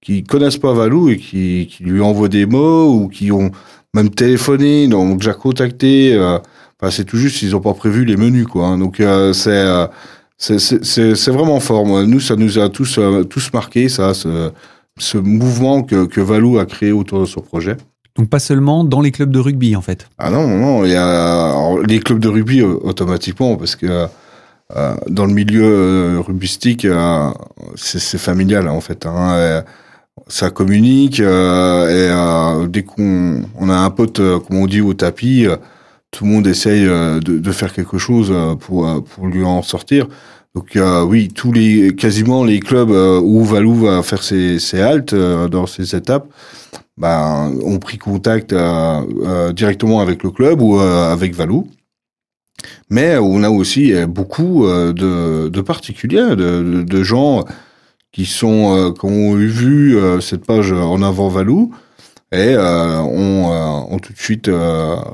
qui 0.00 0.22
connaissent 0.22 0.58
pas 0.58 0.74
Valou 0.74 1.08
et 1.08 1.16
qui, 1.16 1.76
lui 1.80 2.02
envoient 2.02 2.28
des 2.28 2.44
mots 2.46 2.92
ou 2.92 3.08
qui 3.08 3.32
ont 3.32 3.50
même 3.94 4.10
téléphoné 4.10 4.88
donc 4.88 5.18
déjà 5.18 5.34
contacté 5.34 6.18
c'est 6.90 7.04
tout 7.04 7.16
juste 7.16 7.42
ils 7.42 7.56
ont 7.56 7.60
pas 7.60 7.74
prévu 7.74 8.04
les 8.04 8.16
menus 8.16 8.46
quoi 8.46 8.66
hein. 8.66 8.78
donc 8.78 9.02
c'est 9.32 9.88
c'est 10.36 11.28
vraiment 11.30 11.60
fort. 11.60 11.86
Moi. 11.86 12.04
Nous, 12.04 12.20
ça 12.20 12.36
nous 12.36 12.58
a 12.58 12.68
tous, 12.68 12.98
euh, 12.98 13.24
tous 13.24 13.52
marqué, 13.52 13.88
ça, 13.88 14.14
ce, 14.14 14.50
ce 14.98 15.18
mouvement 15.18 15.82
que, 15.82 16.06
que 16.06 16.20
Valou 16.20 16.58
a 16.58 16.66
créé 16.66 16.92
autour 16.92 17.20
de 17.20 17.26
son 17.26 17.40
projet. 17.40 17.76
Donc 18.16 18.28
pas 18.28 18.38
seulement 18.38 18.84
dans 18.84 19.00
les 19.00 19.10
clubs 19.10 19.30
de 19.30 19.40
rugby, 19.40 19.74
en 19.74 19.80
fait. 19.80 20.08
Ah 20.18 20.30
non, 20.30 20.46
non, 20.46 20.84
il 20.84 20.92
y 20.92 20.96
a 20.96 21.74
les 21.86 21.98
clubs 21.98 22.20
de 22.20 22.28
rugby 22.28 22.60
euh, 22.60 22.76
automatiquement, 22.82 23.56
parce 23.56 23.74
que 23.74 24.06
euh, 24.76 24.94
dans 25.08 25.26
le 25.26 25.34
milieu 25.34 25.64
euh, 25.64 26.20
rugbystique, 26.20 26.84
euh, 26.84 27.30
c'est 27.74 28.18
familial, 28.18 28.68
en 28.68 28.80
fait. 28.80 29.04
Hein, 29.06 29.62
ça 30.28 30.50
communique, 30.50 31.18
et 31.18 32.10
dès 32.68 32.82
qu'on 32.84 33.42
on 33.58 33.68
a 33.68 33.74
un 33.74 33.90
pote, 33.90 34.18
comme 34.18 34.56
on 34.56 34.66
dit, 34.66 34.80
au 34.80 34.94
tapis 34.94 35.46
tout 36.14 36.24
le 36.24 36.30
monde 36.30 36.46
essaye 36.46 36.84
de, 36.84 37.18
de, 37.18 37.52
faire 37.52 37.72
quelque 37.72 37.98
chose 37.98 38.32
pour, 38.60 39.04
pour 39.04 39.26
lui 39.26 39.44
en 39.44 39.62
sortir. 39.62 40.06
Donc 40.54 40.78
oui, 41.08 41.28
tous 41.34 41.50
les 41.50 41.96
quasiment 41.96 42.44
les 42.44 42.60
clubs 42.60 42.92
euh, 42.92 43.20
où 43.20 43.42
Valou 43.44 43.74
va 43.74 44.02
faire 44.04 44.22
ses, 44.22 44.58
haltes 44.80 45.12
euh, 45.12 45.48
dans 45.48 45.66
ces 45.66 45.96
étapes, 45.96 46.28
ben, 46.96 47.52
ont 47.64 47.78
pris 47.80 47.98
contact 47.98 48.52
euh, 48.52 49.52
directement 49.52 50.00
avec 50.00 50.22
le 50.22 50.30
club 50.30 50.62
ou 50.62 50.78
avec 50.78 51.34
Valou. 51.34 51.66
Mais 52.88 53.18
on 53.18 53.42
a 53.42 53.50
aussi 53.50 53.92
beaucoup 54.06 54.64
de, 54.66 55.60
particuliers, 55.60 56.36
de, 56.36 56.82
de, 56.82 57.02
gens 57.02 57.44
qui 58.12 58.24
sont 58.24 58.94
qui 58.98 59.04
ont 59.06 59.36
eu 59.36 59.48
vu 59.48 59.98
cette 60.20 60.46
page 60.46 60.72
en 60.72 61.02
avant 61.02 61.28
Valou 61.28 61.74
et 62.34 62.56
ont, 62.56 63.92
ont 63.92 63.98
tout 63.98 64.12
de 64.12 64.18
suite 64.18 64.50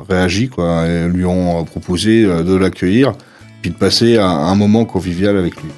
réagi 0.08 0.48
quoi, 0.48 0.86
et 0.86 1.08
lui 1.08 1.24
ont 1.24 1.64
proposé 1.64 2.24
de 2.24 2.54
l'accueillir 2.54 3.12
puis 3.60 3.70
de 3.70 3.76
passer 3.76 4.18
un, 4.18 4.54
moment 4.54 4.84
convivial 4.84 5.36
avec 5.36 5.56
lui. 5.56 5.70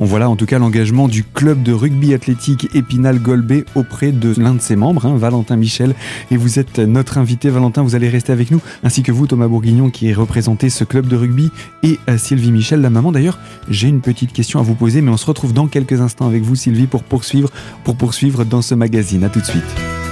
On 0.00 0.06
voit 0.06 0.18
là 0.18 0.28
en 0.28 0.36
tout 0.36 0.46
cas 0.46 0.58
l'engagement 0.58 1.08
du 1.08 1.24
club 1.24 1.62
de 1.62 1.72
rugby 1.72 2.14
athlétique 2.14 2.68
Épinal 2.74 3.18
Golbet 3.18 3.64
auprès 3.74 4.12
de 4.12 4.34
l'un 4.40 4.54
de 4.54 4.60
ses 4.60 4.76
membres, 4.76 5.06
hein, 5.06 5.16
Valentin 5.16 5.56
Michel. 5.56 5.94
Et 6.30 6.36
vous 6.36 6.58
êtes 6.58 6.78
notre 6.78 7.18
invité, 7.18 7.50
Valentin, 7.50 7.82
vous 7.82 7.94
allez 7.94 8.08
rester 8.08 8.32
avec 8.32 8.50
nous, 8.50 8.60
ainsi 8.82 9.02
que 9.02 9.12
vous, 9.12 9.26
Thomas 9.26 9.46
Bourguignon, 9.46 9.90
qui 9.90 10.12
représenté 10.12 10.70
ce 10.70 10.84
club 10.84 11.06
de 11.06 11.16
rugby, 11.16 11.50
et 11.82 11.98
euh, 12.08 12.18
Sylvie 12.18 12.52
Michel, 12.52 12.80
la 12.80 12.90
maman. 12.90 13.12
D'ailleurs, 13.12 13.38
j'ai 13.68 13.88
une 13.88 14.00
petite 14.00 14.32
question 14.32 14.58
à 14.58 14.62
vous 14.62 14.74
poser, 14.74 15.00
mais 15.00 15.10
on 15.10 15.16
se 15.16 15.26
retrouve 15.26 15.52
dans 15.52 15.66
quelques 15.66 16.00
instants 16.00 16.26
avec 16.26 16.42
vous, 16.42 16.56
Sylvie, 16.56 16.86
pour 16.86 17.02
poursuivre, 17.02 17.50
pour 17.84 17.96
poursuivre 17.96 18.44
dans 18.44 18.62
ce 18.62 18.74
magazine. 18.74 19.22
A 19.24 19.28
tout 19.28 19.40
de 19.40 19.46
suite. 19.46 20.03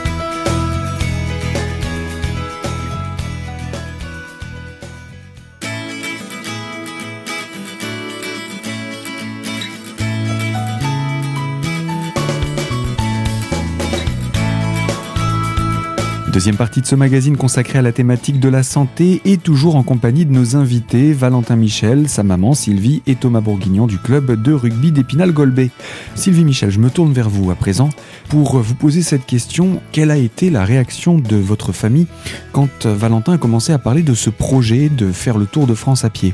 Deuxième 16.33 16.57
partie 16.57 16.81
de 16.81 16.87
ce 16.87 16.95
magazine 16.95 17.37
consacré 17.37 17.79
à 17.79 17.83
la 17.83 17.93
thématique 17.93 18.41
de 18.41 18.49
la 18.49 18.63
santé 18.63 19.21
et 19.27 19.37
toujours 19.37 19.77
en 19.77 19.83
compagnie 19.83 20.25
de 20.25 20.33
nos 20.33 20.57
invités 20.57 21.13
Valentin 21.13 21.57
Michel, 21.57 22.09
sa 22.09 22.23
maman 22.23 22.55
Sylvie 22.55 23.03
et 23.07 23.17
Thomas 23.17 23.43
Bourguignon 23.43 23.87
du 23.87 23.99
club 23.99 24.43
de 24.43 24.55
rugby 24.55 24.93
d'Épinal-Golbet. 24.93 25.69
Sylvie 26.15 26.47
Michel, 26.47 26.71
je 26.71 26.79
me 26.79 26.89
tourne 26.89 27.13
vers 27.13 27.29
vous 27.29 27.51
à 27.51 27.55
présent 27.55 27.91
pour 28.31 28.57
vous 28.57 28.75
poser 28.75 29.03
cette 29.03 29.27
question. 29.27 29.83
Quelle 29.93 30.11
a 30.11 30.17
été 30.17 30.49
la 30.49 30.65
réaction 30.65 31.19
de 31.19 31.37
votre 31.37 31.73
famille 31.73 32.07
quand 32.53 32.87
Valentin 32.87 33.35
a 33.35 33.39
commencé 33.39 33.75
à 33.75 33.79
parler 33.79 34.01
de 34.01 34.15
ce 34.15 34.31
projet 34.31 34.89
de 34.89 35.13
faire 35.13 35.37
le 35.37 35.45
Tour 35.45 35.67
de 35.67 35.75
France 35.75 36.07
à 36.07 36.09
pied? 36.09 36.33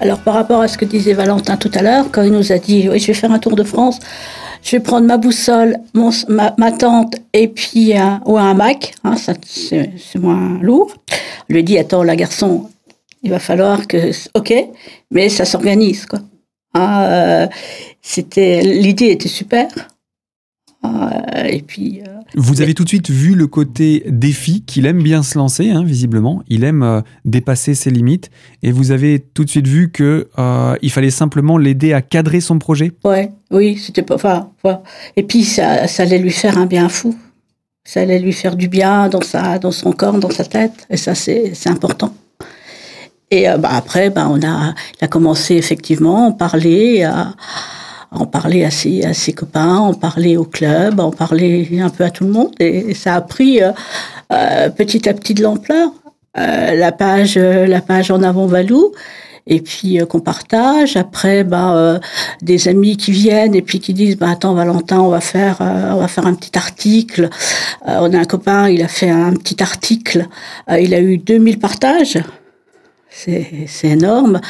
Alors 0.00 0.18
par 0.18 0.34
rapport 0.34 0.60
à 0.60 0.68
ce 0.68 0.76
que 0.76 0.84
disait 0.84 1.14
Valentin 1.14 1.56
tout 1.56 1.70
à 1.72 1.80
l'heure, 1.80 2.10
quand 2.12 2.22
il 2.22 2.32
nous 2.32 2.52
a 2.52 2.58
dit 2.58 2.86
oui 2.90 2.98
je 2.98 3.06
vais 3.06 3.14
faire 3.14 3.32
un 3.32 3.38
Tour 3.38 3.56
de 3.56 3.64
France, 3.64 3.98
je 4.62 4.72
vais 4.72 4.80
prendre 4.80 5.06
ma 5.06 5.16
boussole, 5.16 5.76
ma, 5.94 6.54
ma, 6.58 6.72
tente 6.72 7.16
et 7.32 7.48
puis 7.48 7.96
un, 7.96 8.20
ou 8.26 8.38
un 8.38 8.54
Mac, 8.54 8.94
hein, 9.04 9.16
ça 9.16 9.34
c'est 9.44 10.16
moins 10.16 10.58
lourd. 10.60 10.94
Je 11.48 11.54
lui 11.54 11.64
dit 11.64 11.78
attends 11.78 12.02
la 12.02 12.16
garçon, 12.16 12.70
il 13.22 13.30
va 13.30 13.38
falloir 13.38 13.86
que 13.86 14.10
ok, 14.34 14.54
mais 15.10 15.28
ça 15.28 15.44
s'organise 15.44 16.06
quoi. 16.06 16.20
Hein, 16.74 17.02
euh, 17.04 17.46
c'était 18.02 18.62
l'idée 18.62 19.10
était 19.10 19.28
super. 19.28 19.68
Euh, 20.84 21.44
et 21.44 21.62
puis. 21.62 22.02
Euh, 22.06 22.20
Vous 22.36 22.60
avez 22.62 22.72
tout 22.72 22.84
de 22.84 22.88
suite 22.88 23.10
vu 23.10 23.34
le 23.34 23.46
côté 23.46 24.04
défi 24.06 24.62
qu'il 24.62 24.86
aime 24.86 25.02
bien 25.02 25.22
se 25.22 25.36
lancer, 25.36 25.70
hein, 25.70 25.82
visiblement. 25.82 26.42
Il 26.48 26.62
aime 26.62 26.82
euh, 26.82 27.00
dépasser 27.24 27.74
ses 27.74 27.90
limites, 27.90 28.30
et 28.62 28.70
vous 28.70 28.92
avez 28.92 29.18
tout 29.18 29.44
de 29.44 29.50
suite 29.50 29.66
vu 29.66 29.90
que 29.90 30.28
il 30.80 30.90
fallait 30.90 31.10
simplement 31.10 31.58
l'aider 31.58 31.92
à 31.92 32.02
cadrer 32.02 32.40
son 32.40 32.58
projet. 32.58 32.92
Ouais, 33.04 33.32
oui, 33.50 33.76
c'était 33.76 34.02
pas. 34.02 34.14
Enfin, 34.14 34.82
et 35.16 35.22
puis 35.24 35.42
ça, 35.42 35.88
ça 35.88 36.04
allait 36.04 36.18
lui 36.18 36.30
faire 36.30 36.58
un 36.58 36.66
bien 36.66 36.88
fou. 36.88 37.16
Ça 37.88 38.00
allait 38.00 38.18
lui 38.18 38.34
faire 38.34 38.54
du 38.54 38.68
bien 38.68 39.08
dans 39.08 39.22
sa, 39.22 39.58
dans 39.58 39.70
son 39.70 39.92
corps, 39.92 40.18
dans 40.18 40.28
sa 40.28 40.44
tête, 40.44 40.74
et 40.90 40.98
ça 40.98 41.14
c'est, 41.14 41.54
important. 41.64 42.12
Et 43.30 43.48
euh, 43.48 43.56
bah, 43.56 43.70
après, 43.72 44.10
bah, 44.10 44.28
on 44.30 44.42
a, 44.42 44.74
il 45.00 45.04
a 45.06 45.08
commencé 45.08 45.54
effectivement 45.54 46.24
à 46.24 46.28
en 46.28 46.32
parler. 46.32 47.04
À, 47.04 47.32
en 48.10 48.26
parler 48.26 48.64
à 48.64 48.70
ses, 48.70 49.04
à 49.04 49.12
ses 49.14 49.32
copains, 49.32 49.76
en 49.76 49.94
parler 49.94 50.36
au 50.36 50.44
club, 50.44 51.00
en 51.00 51.10
parler 51.10 51.78
un 51.80 51.90
peu 51.90 52.04
à 52.04 52.10
tout 52.10 52.24
le 52.24 52.30
monde. 52.30 52.52
Et, 52.58 52.92
ça 52.94 53.14
a 53.14 53.20
pris 53.22 53.62
euh, 53.62 53.72
euh, 54.32 54.68
petit 54.68 55.08
à 55.08 55.14
petit 55.14 55.32
de 55.32 55.42
l'ampleur. 55.42 55.90
La 56.34 56.92
page, 56.92 57.36
la 57.36 57.80
page 57.80 58.10
en 58.10 58.22
avant 58.22 58.46
Valou, 58.46 58.92
et 59.48 59.60
puis 59.60 59.98
qu'on 60.08 60.20
partage. 60.20 60.96
Après, 60.96 61.42
bah, 61.42 62.00
des 62.42 62.68
amis 62.68 62.96
qui 62.96 63.10
viennent 63.10 63.54
et 63.54 63.62
puis 63.62 63.80
qui 63.80 63.94
disent, 63.94 64.16
bah, 64.16 64.30
attends 64.30 64.54
Valentin, 64.54 65.00
on 65.00 65.08
va 65.08 65.20
faire, 65.20 65.56
on 65.60 65.96
va 65.96 66.08
faire 66.08 66.26
un 66.26 66.34
petit 66.34 66.56
article. 66.56 67.28
on 67.86 68.12
a 68.12 68.18
un 68.18 68.24
copain, 68.24 68.68
il 68.68 68.82
a 68.82 68.88
fait 68.88 69.10
un 69.10 69.32
petit 69.32 69.62
article. 69.62 70.26
il 70.70 70.94
a 70.94 71.00
eu 71.00 71.18
2000 71.18 71.58
partages. 71.58 72.18
C'est 73.10 73.66
énorme. 73.84 74.40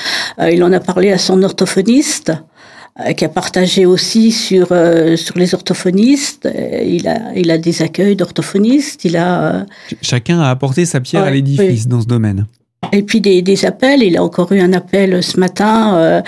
il 0.41 0.63
en 0.63 0.73
a 0.73 0.81
parlé 0.81 1.13
à 1.13 1.19
son 1.19 1.43
orthophoniste 1.43 2.33
qui 3.17 3.25
a 3.25 3.29
partagé 3.29 3.87
aussi 3.87 4.33
sur 4.33 4.69
euh, 4.73 5.17
sur 5.17 5.39
les 5.39 5.55
orthophonistes. 5.55 6.49
Il 6.85 7.07
a 7.09 7.33
il 7.37 7.51
a 7.51 7.59
des 7.59 7.83
accueils 7.83 8.17
d'orthophonistes. 8.17 9.05
Il 9.05 9.17
a 9.17 9.67
chacun 10.03 10.41
a 10.41 10.51
apporté 10.51 10.85
sa 10.85 11.01
pierre 11.01 11.23
ouais, 11.23 11.29
à 11.29 11.33
l'édifice 11.33 11.85
oui. 11.85 11.89
dans 11.89 12.01
ce 12.01 12.07
domaine. 12.07 12.47
Et 12.93 13.03
puis 13.03 13.21
des, 13.21 13.43
des, 13.43 13.65
appels. 13.65 14.03
Il 14.03 14.17
a 14.17 14.23
encore 14.23 14.53
eu 14.53 14.61
un 14.61 14.73
appel 14.73 15.23
ce 15.23 15.39
matin 15.39 16.23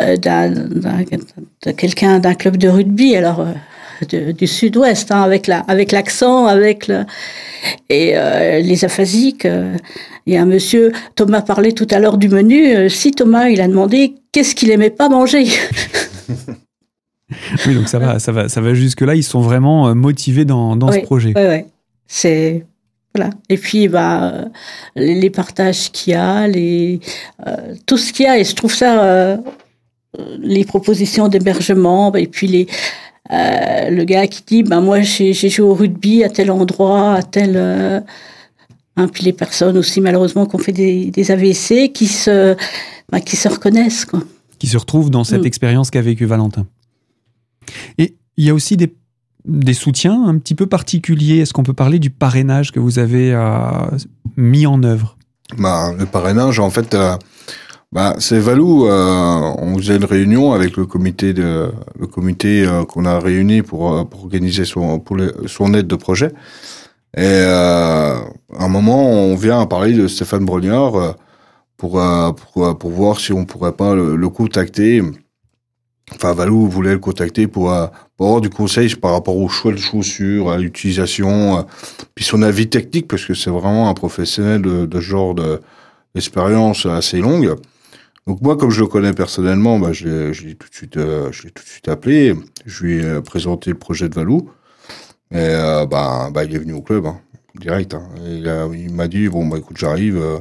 euh, 0.00 0.16
d'un 0.16 0.50
de 0.50 1.70
quelqu'un 1.72 2.18
d'un 2.18 2.34
club 2.34 2.56
de 2.56 2.68
rugby. 2.68 3.16
Alors 3.16 3.46
de, 4.10 4.32
du 4.32 4.46
sud-ouest, 4.46 5.12
hein, 5.12 5.22
avec 5.22 5.46
la 5.46 5.60
avec 5.60 5.92
l'accent, 5.92 6.46
avec 6.46 6.88
le 6.88 7.04
et 7.90 8.16
euh, 8.16 8.60
les 8.60 8.84
aphasiques. 8.84 9.46
Il 10.26 10.34
y 10.34 10.36
a 10.36 10.42
un 10.42 10.46
monsieur, 10.46 10.92
Thomas 11.16 11.42
parlait 11.42 11.72
tout 11.72 11.88
à 11.90 11.98
l'heure 11.98 12.16
du 12.16 12.28
menu. 12.28 12.88
Si 12.88 13.10
Thomas, 13.10 13.48
il 13.48 13.60
a 13.60 13.68
demandé 13.68 14.14
qu'est-ce 14.32 14.54
qu'il 14.54 14.70
aimait 14.70 14.90
pas 14.90 15.08
manger? 15.08 15.44
oui, 17.66 17.74
donc 17.74 17.88
ça 17.88 17.98
va, 17.98 18.18
ça 18.18 18.32
va, 18.32 18.48
ça 18.48 18.60
va 18.60 18.74
jusque 18.74 19.02
là. 19.02 19.14
Ils 19.14 19.22
sont 19.22 19.40
vraiment 19.40 19.94
motivés 19.94 20.46
dans, 20.46 20.76
dans 20.76 20.88
oui, 20.88 21.00
ce 21.00 21.04
projet. 21.04 21.32
Oui, 21.36 21.42
oui. 21.46 21.64
C'est 22.06 22.64
voilà. 23.20 23.34
Et 23.48 23.56
puis, 23.58 23.88
bah, 23.88 24.46
les 24.96 25.30
partages 25.30 25.90
qu'il 25.92 26.12
y 26.12 26.16
a, 26.16 26.46
les 26.46 27.00
euh, 27.46 27.74
tout 27.86 27.98
ce 27.98 28.12
qu'il 28.12 28.26
y 28.26 28.28
a. 28.28 28.38
Et 28.38 28.44
je 28.44 28.54
trouve 28.54 28.74
ça, 28.74 29.04
euh, 29.04 29.36
les 30.38 30.64
propositions 30.64 31.28
d'hébergement, 31.28 32.14
et 32.14 32.26
puis 32.26 32.46
les 32.46 32.66
euh, 33.32 33.90
le 33.90 34.04
gars 34.04 34.26
qui 34.26 34.42
dit, 34.44 34.62
bah 34.64 34.80
moi 34.80 35.02
j'ai 35.02 35.32
joué 35.32 35.64
au 35.64 35.74
rugby 35.74 36.24
à 36.24 36.28
tel 36.28 36.50
endroit, 36.50 37.14
à 37.14 37.22
tel 37.22 38.04
Hein, 38.96 39.08
puis 39.08 39.24
les 39.24 39.32
personnes 39.32 39.78
aussi 39.78 40.00
malheureusement 40.00 40.46
qui 40.46 40.56
ont 40.56 40.58
fait 40.58 40.72
des, 40.72 41.10
des 41.10 41.30
AVC 41.30 41.92
qui 41.92 42.06
se, 42.06 42.54
bah, 43.10 43.20
qui 43.20 43.36
se 43.36 43.48
reconnaissent. 43.48 44.04
Quoi. 44.04 44.20
Qui 44.58 44.66
se 44.66 44.76
retrouvent 44.76 45.10
dans 45.10 45.24
cette 45.24 45.42
mmh. 45.42 45.46
expérience 45.46 45.90
qu'a 45.90 46.02
vécu 46.02 46.26
Valentin. 46.26 46.66
Et 47.96 48.16
il 48.36 48.44
y 48.44 48.50
a 48.50 48.54
aussi 48.54 48.76
des, 48.76 48.92
des 49.44 49.74
soutiens 49.74 50.24
un 50.26 50.38
petit 50.38 50.54
peu 50.54 50.66
particuliers? 50.66 51.38
Est-ce 51.38 51.52
qu'on 51.52 51.62
peut 51.62 51.72
parler 51.72 51.98
du 51.98 52.10
parrainage 52.10 52.72
que 52.72 52.80
vous 52.80 52.98
avez 52.98 53.32
euh, 53.32 53.60
mis 54.36 54.66
en 54.66 54.82
œuvre? 54.82 55.16
Bah, 55.58 55.92
Le 55.98 56.06
parrainage, 56.06 56.58
en 56.58 56.70
fait, 56.70 56.94
euh, 56.94 57.16
bah, 57.92 58.14
c'est 58.18 58.38
Valou. 58.38 58.86
Euh, 58.86 59.54
on 59.58 59.76
faisait 59.78 59.96
une 59.96 60.04
réunion 60.04 60.52
avec 60.52 60.76
le 60.76 60.86
comité 60.86 61.32
de 61.32 61.70
le 61.98 62.06
comité 62.06 62.68
qu'on 62.88 63.04
a 63.04 63.18
réuni 63.18 63.62
pour, 63.62 64.08
pour 64.08 64.24
organiser 64.24 64.64
son 64.64 65.00
pour 65.00 65.16
son 65.46 65.74
aide 65.74 65.86
de 65.86 65.96
projet. 65.96 66.32
Et 67.16 67.42
à 67.42 68.22
un 68.58 68.68
moment, 68.68 69.10
on 69.10 69.34
vient 69.34 69.60
à 69.60 69.66
parler 69.66 69.94
de 69.94 70.06
Stéphane 70.06 70.44
Brognard 70.44 71.16
pour, 71.76 72.00
pour, 72.52 72.78
pour 72.78 72.90
voir 72.90 73.18
si 73.18 73.32
on 73.32 73.44
pourrait 73.44 73.72
pas 73.72 73.96
le 73.96 74.28
contacter. 74.28 75.02
Enfin, 76.14 76.32
Valou 76.34 76.68
voulait 76.68 76.92
le 76.92 76.98
contacter 76.98 77.46
pour, 77.46 77.72
pour 78.16 78.26
avoir 78.26 78.40
du 78.40 78.50
conseil 78.50 78.94
par 78.94 79.12
rapport 79.12 79.36
au 79.36 79.48
choix 79.48 79.72
de 79.72 79.78
chaussures, 79.78 80.50
à 80.50 80.58
l'utilisation, 80.58 81.64
puis 82.14 82.24
son 82.24 82.42
avis 82.42 82.68
technique, 82.68 83.08
parce 83.08 83.24
que 83.24 83.34
c'est 83.34 83.50
vraiment 83.50 83.88
un 83.88 83.94
professionnel 83.94 84.62
de, 84.62 84.86
de 84.86 85.00
genre 85.00 85.34
d'expérience 86.14 86.86
assez 86.86 87.18
longue. 87.18 87.54
Donc 88.26 88.42
moi, 88.42 88.56
comme 88.56 88.70
je 88.70 88.80
le 88.80 88.86
connais 88.86 89.12
personnellement, 89.12 89.78
bah, 89.78 89.92
je 89.92 90.30
l'ai 90.44 90.54
tout 90.54 90.68
de 90.68 90.74
suite, 90.74 90.96
je 90.96 91.42
l'ai 91.44 91.50
tout 91.50 91.62
de 91.62 91.68
suite 91.68 91.88
appelé. 91.88 92.34
Je 92.66 92.84
lui 92.84 92.98
ai 92.98 93.20
présenté 93.22 93.70
le 93.70 93.78
projet 93.78 94.08
de 94.08 94.14
Valou. 94.14 94.50
Et 95.32 95.36
euh, 95.38 95.86
bah, 95.86 96.28
bah, 96.32 96.44
il 96.44 96.54
est 96.54 96.58
venu 96.58 96.72
au 96.72 96.82
club, 96.82 97.06
hein, 97.06 97.20
direct. 97.54 97.94
Hein. 97.94 98.08
il 98.24 98.92
m'a 98.92 99.06
dit 99.06 99.28
bon 99.28 99.46
bah 99.46 99.58
écoute 99.58 99.76
j'arrive, 99.78 100.16
euh, 100.16 100.38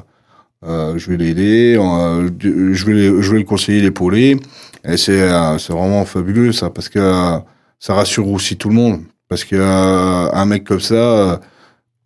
euh, 0.66 0.98
je 0.98 1.12
vais 1.12 1.18
l'aider, 1.18 1.78
euh, 1.78 2.28
je 2.42 2.86
vais 2.86 3.22
je 3.22 3.32
vais 3.32 3.38
le 3.38 3.44
conseiller, 3.44 3.82
l'épauler. 3.82 4.38
Et 4.86 4.98
c'est 4.98 5.30
c'est 5.60 5.74
vraiment 5.74 6.06
fabuleux 6.06 6.52
ça 6.52 6.70
parce 6.70 6.90
que 6.90 7.40
ça 7.80 7.94
rassure 7.94 8.28
aussi 8.30 8.58
tout 8.58 8.70
le 8.70 8.76
monde 8.76 9.02
parce 9.28 9.44
que 9.44 9.56
un 9.58 10.46
mec 10.46 10.64
comme 10.64 10.80
ça 10.80 11.42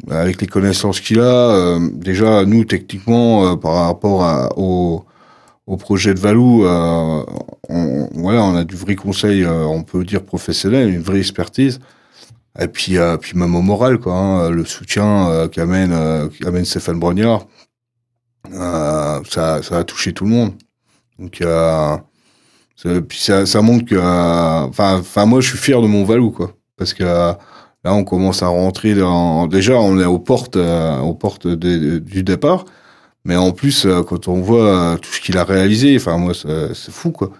avec 0.09 0.41
les 0.41 0.47
connaissances 0.47 0.99
qu'il 0.99 1.19
a, 1.19 1.77
déjà 1.93 2.45
nous 2.45 2.65
techniquement 2.65 3.55
par 3.57 3.85
rapport 3.85 4.57
au 4.57 5.05
au 5.65 5.77
projet 5.77 6.13
de 6.13 6.19
Valou, 6.19 6.65
euh, 6.65 7.23
on, 7.69 8.09
voilà, 8.13 8.43
on 8.43 8.55
a 8.55 8.63
du 8.63 8.75
vrai 8.75 8.95
conseil, 8.95 9.43
euh, 9.43 9.63
on 9.65 9.83
peut 9.83 10.03
dire 10.03 10.23
professionnel, 10.23 10.89
une 10.93 11.01
vraie 11.01 11.19
expertise. 11.19 11.79
Et 12.59 12.67
puis, 12.67 12.97
euh, 12.97 13.17
puis 13.17 13.37
même 13.37 13.55
au 13.55 13.61
moral, 13.61 13.99
quoi, 13.99 14.13
hein, 14.13 14.49
le 14.49 14.65
soutien 14.65 15.29
euh, 15.29 15.47
qu'amène 15.47 15.91
euh, 15.93 16.27
qu'amène 16.29 16.65
Stéphane 16.65 16.99
Brognard, 16.99 17.47
euh, 18.53 19.21
ça, 19.29 19.63
ça 19.63 19.79
a 19.79 19.83
touché 19.83 20.13
tout 20.13 20.25
le 20.25 20.31
monde. 20.31 20.53
Donc, 21.17 21.41
euh, 21.41 21.97
puis 23.07 23.19
ça, 23.19 23.61
montre 23.61 23.85
que, 23.85 23.95
enfin, 23.95 24.99
enfin, 24.99 25.25
moi, 25.25 25.41
je 25.41 25.49
suis 25.49 25.57
fier 25.57 25.81
de 25.81 25.87
mon 25.87 26.03
Valou, 26.03 26.31
quoi, 26.31 26.53
parce 26.77 26.93
que 26.93 27.03
là, 27.03 27.37
on 27.85 28.03
commence 28.03 28.43
à 28.43 28.47
rentrer 28.47 28.95
dans. 28.95 29.47
Déjà, 29.47 29.75
on 29.79 29.99
est 29.99 30.05
aux 30.05 30.19
portes, 30.19 30.57
aux 30.57 31.13
portes 31.13 31.47
du 31.47 32.23
départ, 32.23 32.65
mais 33.25 33.35
en 33.35 33.51
plus, 33.51 33.87
quand 34.07 34.27
on 34.27 34.41
voit 34.41 34.97
tout 35.01 35.11
ce 35.11 35.21
qu'il 35.21 35.37
a 35.37 35.43
réalisé, 35.43 35.95
enfin, 35.95 36.17
moi, 36.17 36.33
c'est 36.33 36.91
fou, 36.91 37.11
quoi. 37.11 37.31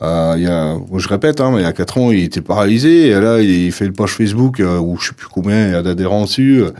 Euh, 0.00 0.34
il 0.36 0.44
y 0.44 0.46
a, 0.46 0.76
je 0.96 1.08
répète, 1.08 1.40
hein, 1.40 1.52
il 1.56 1.62
y 1.62 1.64
a 1.64 1.72
quatre 1.72 1.98
ans, 1.98 2.10
il 2.10 2.24
était 2.24 2.40
paralysé. 2.40 3.08
Et 3.08 3.20
là, 3.20 3.40
il 3.40 3.70
fait 3.72 3.86
une 3.86 3.92
page 3.92 4.12
Facebook 4.12 4.60
euh, 4.60 4.78
où 4.78 4.96
je 4.98 5.08
sais 5.08 5.14
plus 5.14 5.28
combien 5.28 5.66
il 5.66 5.72
y 5.72 5.76
a 5.76 5.82
d'adhérents 5.82 6.22
dessus, 6.24 6.62
euh, 6.62 6.70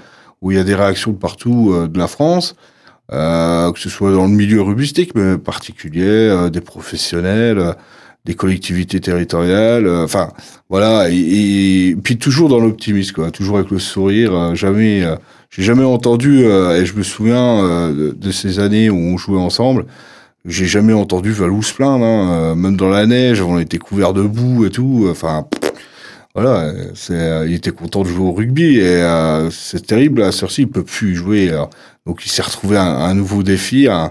où 0.40 0.50
il 0.50 0.56
y 0.56 0.61
a 0.61 0.64
des 0.64 0.75
réactions 0.75 1.12
de 1.12 1.18
partout 1.18 1.73
euh, 1.73 1.88
de 1.88 1.99
la 1.99 2.09
France, 2.09 2.54
euh, 2.54 2.72
que 3.11 3.78
ce 3.78 3.88
soit 3.88 4.12
dans 4.12 4.26
le 4.26 4.32
milieu 4.32 4.62
rubistique, 4.62 5.14
mais 5.14 5.38
particulier, 5.38 6.04
euh, 6.06 6.50
des 6.50 6.61
professionnels, 6.61 7.75
des 8.25 8.35
collectivités 8.35 9.00
territoriales. 9.00 9.88
Enfin, 9.88 10.30
voilà. 10.71 11.11
Et, 11.11 11.88
et, 11.88 11.97
puis 11.97 12.16
toujours 12.18 12.49
dans 12.49 12.61
l'optimisme, 12.61 13.14
quoi. 13.14 13.30
Toujours 13.30 13.59
avec 13.59 13.71
le 13.71 13.78
sourire. 13.78 14.54
jamais, 14.54 15.04
j'ai 15.50 15.62
jamais 15.62 15.85
entendu. 15.85 16.44
et 16.44 16.87
je 16.87 16.94
me 16.94 17.02
souviens 17.02 17.90
de, 17.92 18.16
de, 18.16 18.30
ces 18.30 18.59
années 18.59 18.90
où 18.90 18.97
on 18.97 19.16
jouait 19.16 19.40
ensemble 19.40 19.87
j'ai 20.44 20.66
jamais 20.66 20.92
entendu 20.92 21.30
Valou 21.30 21.62
se 21.62 21.73
plaindre, 21.73 22.04
hein. 22.04 22.56
même 22.56 22.76
dans 22.76 22.88
la 22.88 23.06
neige, 23.06 23.40
on 23.40 23.61
était 23.61 23.78
couverts 23.78 24.12
de 24.12 24.23
boue 24.23 24.64
et 24.66 24.71
tout. 24.71 25.06
Enfin, 25.09 25.47
voilà, 26.35 26.73
c'est, 26.95 27.45
il 27.47 27.55
était 27.55 27.71
content 27.71 28.03
de 28.03 28.09
jouer 28.09 28.27
au 28.27 28.33
rugby 28.33 28.79
et 28.79 29.49
c'est 29.51 29.87
terrible. 29.87 30.23
À 30.23 30.33
Cersei, 30.33 30.62
il 30.62 30.69
peut 30.69 30.85
plus 30.85 31.15
jouer. 31.15 31.53
donc 32.07 32.25
il 32.25 32.31
s'est 32.31 32.43
retrouvé 32.43 32.79
un, 32.79 32.85
un 32.85 33.15
nouveau 33.15 33.43
défi, 33.43 33.87
un, 33.89 34.11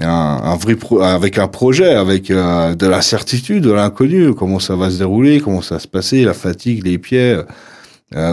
un, 0.00 0.08
un 0.08 0.56
vrai 0.56 0.74
pro, 0.74 1.00
avec 1.00 1.38
un 1.38 1.48
projet, 1.48 1.94
avec 1.94 2.28
de 2.28 2.86
la 2.86 3.00
certitude, 3.02 3.62
de 3.62 3.72
l'inconnu, 3.72 4.34
comment 4.34 4.58
ça 4.58 4.74
va 4.74 4.90
se 4.90 4.98
dérouler, 4.98 5.40
comment 5.40 5.62
ça 5.62 5.76
va 5.76 5.78
se 5.80 5.88
passer, 5.88 6.24
la 6.24 6.34
fatigue, 6.34 6.84
les 6.84 6.98
pieds. 6.98 7.40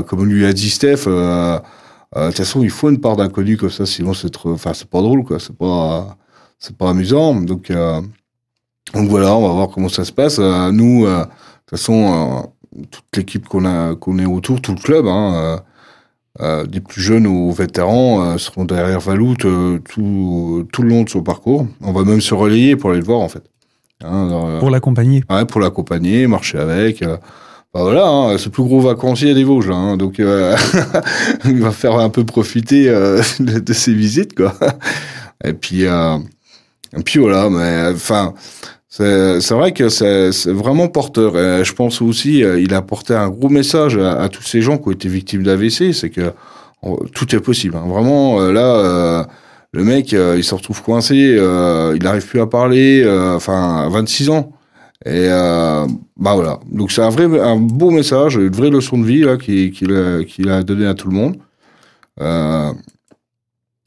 comme 0.07 0.25
lui 0.25 0.45
a 0.45 0.53
dit 0.53 0.69
Steph, 0.71 1.05
de 1.05 1.59
toute 2.25 2.37
façon, 2.37 2.63
il 2.63 2.71
faut 2.71 2.89
une 2.89 2.99
part 2.99 3.15
d'inconnu 3.15 3.57
comme 3.57 3.69
ça, 3.69 3.85
sinon 3.85 4.15
c'est 4.15 4.31
trop, 4.31 4.53
enfin 4.53 4.73
c'est 4.73 4.89
pas 4.89 5.01
drôle 5.01 5.23
quoi, 5.23 5.39
c'est 5.39 5.55
pas, 5.55 6.17
c'est 6.57 6.75
pas 6.75 6.89
amusant. 6.89 7.35
Donc 7.41 7.71
donc 8.93 9.07
voilà, 9.07 9.35
on 9.35 9.47
va 9.47 9.53
voir 9.53 9.69
comment 9.69 9.89
ça 9.89 10.03
se 10.05 10.11
passe. 10.11 10.37
Euh, 10.39 10.71
nous, 10.71 11.05
euh, 11.05 11.19
de 11.19 11.23
toute 11.23 11.79
façon, 11.79 11.93
euh, 11.93 12.47
toute 12.91 13.05
l'équipe 13.15 13.47
qu'on 13.47 13.65
a, 13.65 13.95
qu'on 13.95 14.19
est 14.19 14.25
autour, 14.25 14.61
tout 14.61 14.73
le 14.73 14.81
club, 14.81 15.07
hein, 15.07 15.61
des 16.67 16.79
plus 16.79 17.01
jeunes 17.01 17.27
aux 17.27 17.51
vétérans, 17.51 18.37
seront 18.37 18.65
derrière 18.65 18.99
Valou 18.99 19.35
tout, 19.35 19.79
tout 20.71 20.81
le 20.81 20.89
long 20.89 21.03
de 21.03 21.09
son 21.09 21.21
parcours. 21.21 21.67
On 21.81 21.91
va 21.91 22.03
même 22.03 22.21
se 22.21 22.33
relayer 22.33 22.75
pour 22.75 22.91
aller 22.91 22.99
le 22.99 23.05
voir 23.05 23.19
en 23.19 23.29
fait. 23.29 23.43
Hein, 24.03 24.57
pour 24.59 24.69
l'accompagner. 24.69 25.23
Ouais, 25.29 25.45
pour 25.45 25.59
l'accompagner, 25.59 26.25
marcher 26.27 26.57
avec. 26.57 27.01
bah 27.01 27.19
voilà, 27.73 28.07
hein, 28.07 28.37
c'est 28.37 28.45
le 28.45 28.51
plus 28.51 28.63
gros 28.63 28.79
vacancier 28.79 29.33
des 29.33 29.43
Vosges, 29.43 29.67
là, 29.67 29.75
hein, 29.75 29.97
donc 29.97 30.19
il 31.45 31.61
va 31.61 31.71
faire 31.71 31.95
un 31.95 32.09
peu 32.09 32.23
profiter 32.23 32.85
de, 33.39 33.59
de, 33.59 33.73
ses 33.73 33.93
visites, 33.93 34.35
quoi. 34.35 34.53
Et 35.43 35.53
puis, 35.53 35.85
et 36.97 37.03
puis 37.03 37.19
voilà, 37.19 37.49
mais 37.49 37.93
enfin, 37.93 38.33
c'est 38.89 39.51
vrai 39.51 39.71
que 39.71 39.87
c'est 39.89 40.51
vraiment 40.51 40.87
porteur. 40.87 41.33
Je 41.63 41.73
pense 41.73 42.01
aussi, 42.01 42.43
euh, 42.43 42.59
il 42.59 42.73
a 42.73 42.77
apporté 42.77 43.13
un 43.13 43.29
gros 43.29 43.49
message 43.49 43.97
à, 43.97 44.27
tous 44.29 44.41
ces 44.41 44.61
gens 44.61 44.77
qui 44.77 44.87
ont 44.87 44.91
été 44.91 45.07
victimes 45.07 45.43
d'AVC, 45.43 45.93
c'est 45.93 46.09
que 46.09 46.33
tout 47.13 47.35
est 47.35 47.39
possible. 47.39 47.75
Hein. 47.75 47.85
Vraiment, 47.87 48.41
euh, 48.41 48.51
là, 48.51 48.75
euh, 48.77 49.23
le 49.73 49.83
mec, 49.83 50.13
il 50.13 50.43
se 50.43 50.55
retrouve 50.55 50.81
coincé, 50.81 51.15
il 51.15 52.03
n'arrive 52.03 52.25
plus 52.25 52.41
à 52.41 52.47
parler, 52.47 53.07
enfin, 53.35 53.85
à 53.85 53.89
26 53.89 54.29
ans. 54.31 54.53
Et 55.05 55.27
bah 55.29 56.33
voilà. 56.33 56.59
Donc 56.71 56.91
c'est 56.91 57.03
un 57.03 57.09
vrai, 57.09 57.39
un 57.39 57.57
beau 57.57 57.91
message, 57.91 58.35
une 58.35 58.49
vraie 58.49 58.71
leçon 58.71 58.97
de 58.97 59.05
vie 59.05 59.21
là 59.21 59.37
qu'il 59.37 59.93
a, 59.93 60.23
qu'il 60.23 60.49
a 60.49 60.63
donné 60.63 60.87
à 60.87 60.95
tout 60.95 61.07
le 61.09 61.15
monde. 61.15 61.37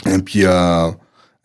et 0.06 0.18
puis 0.24 0.44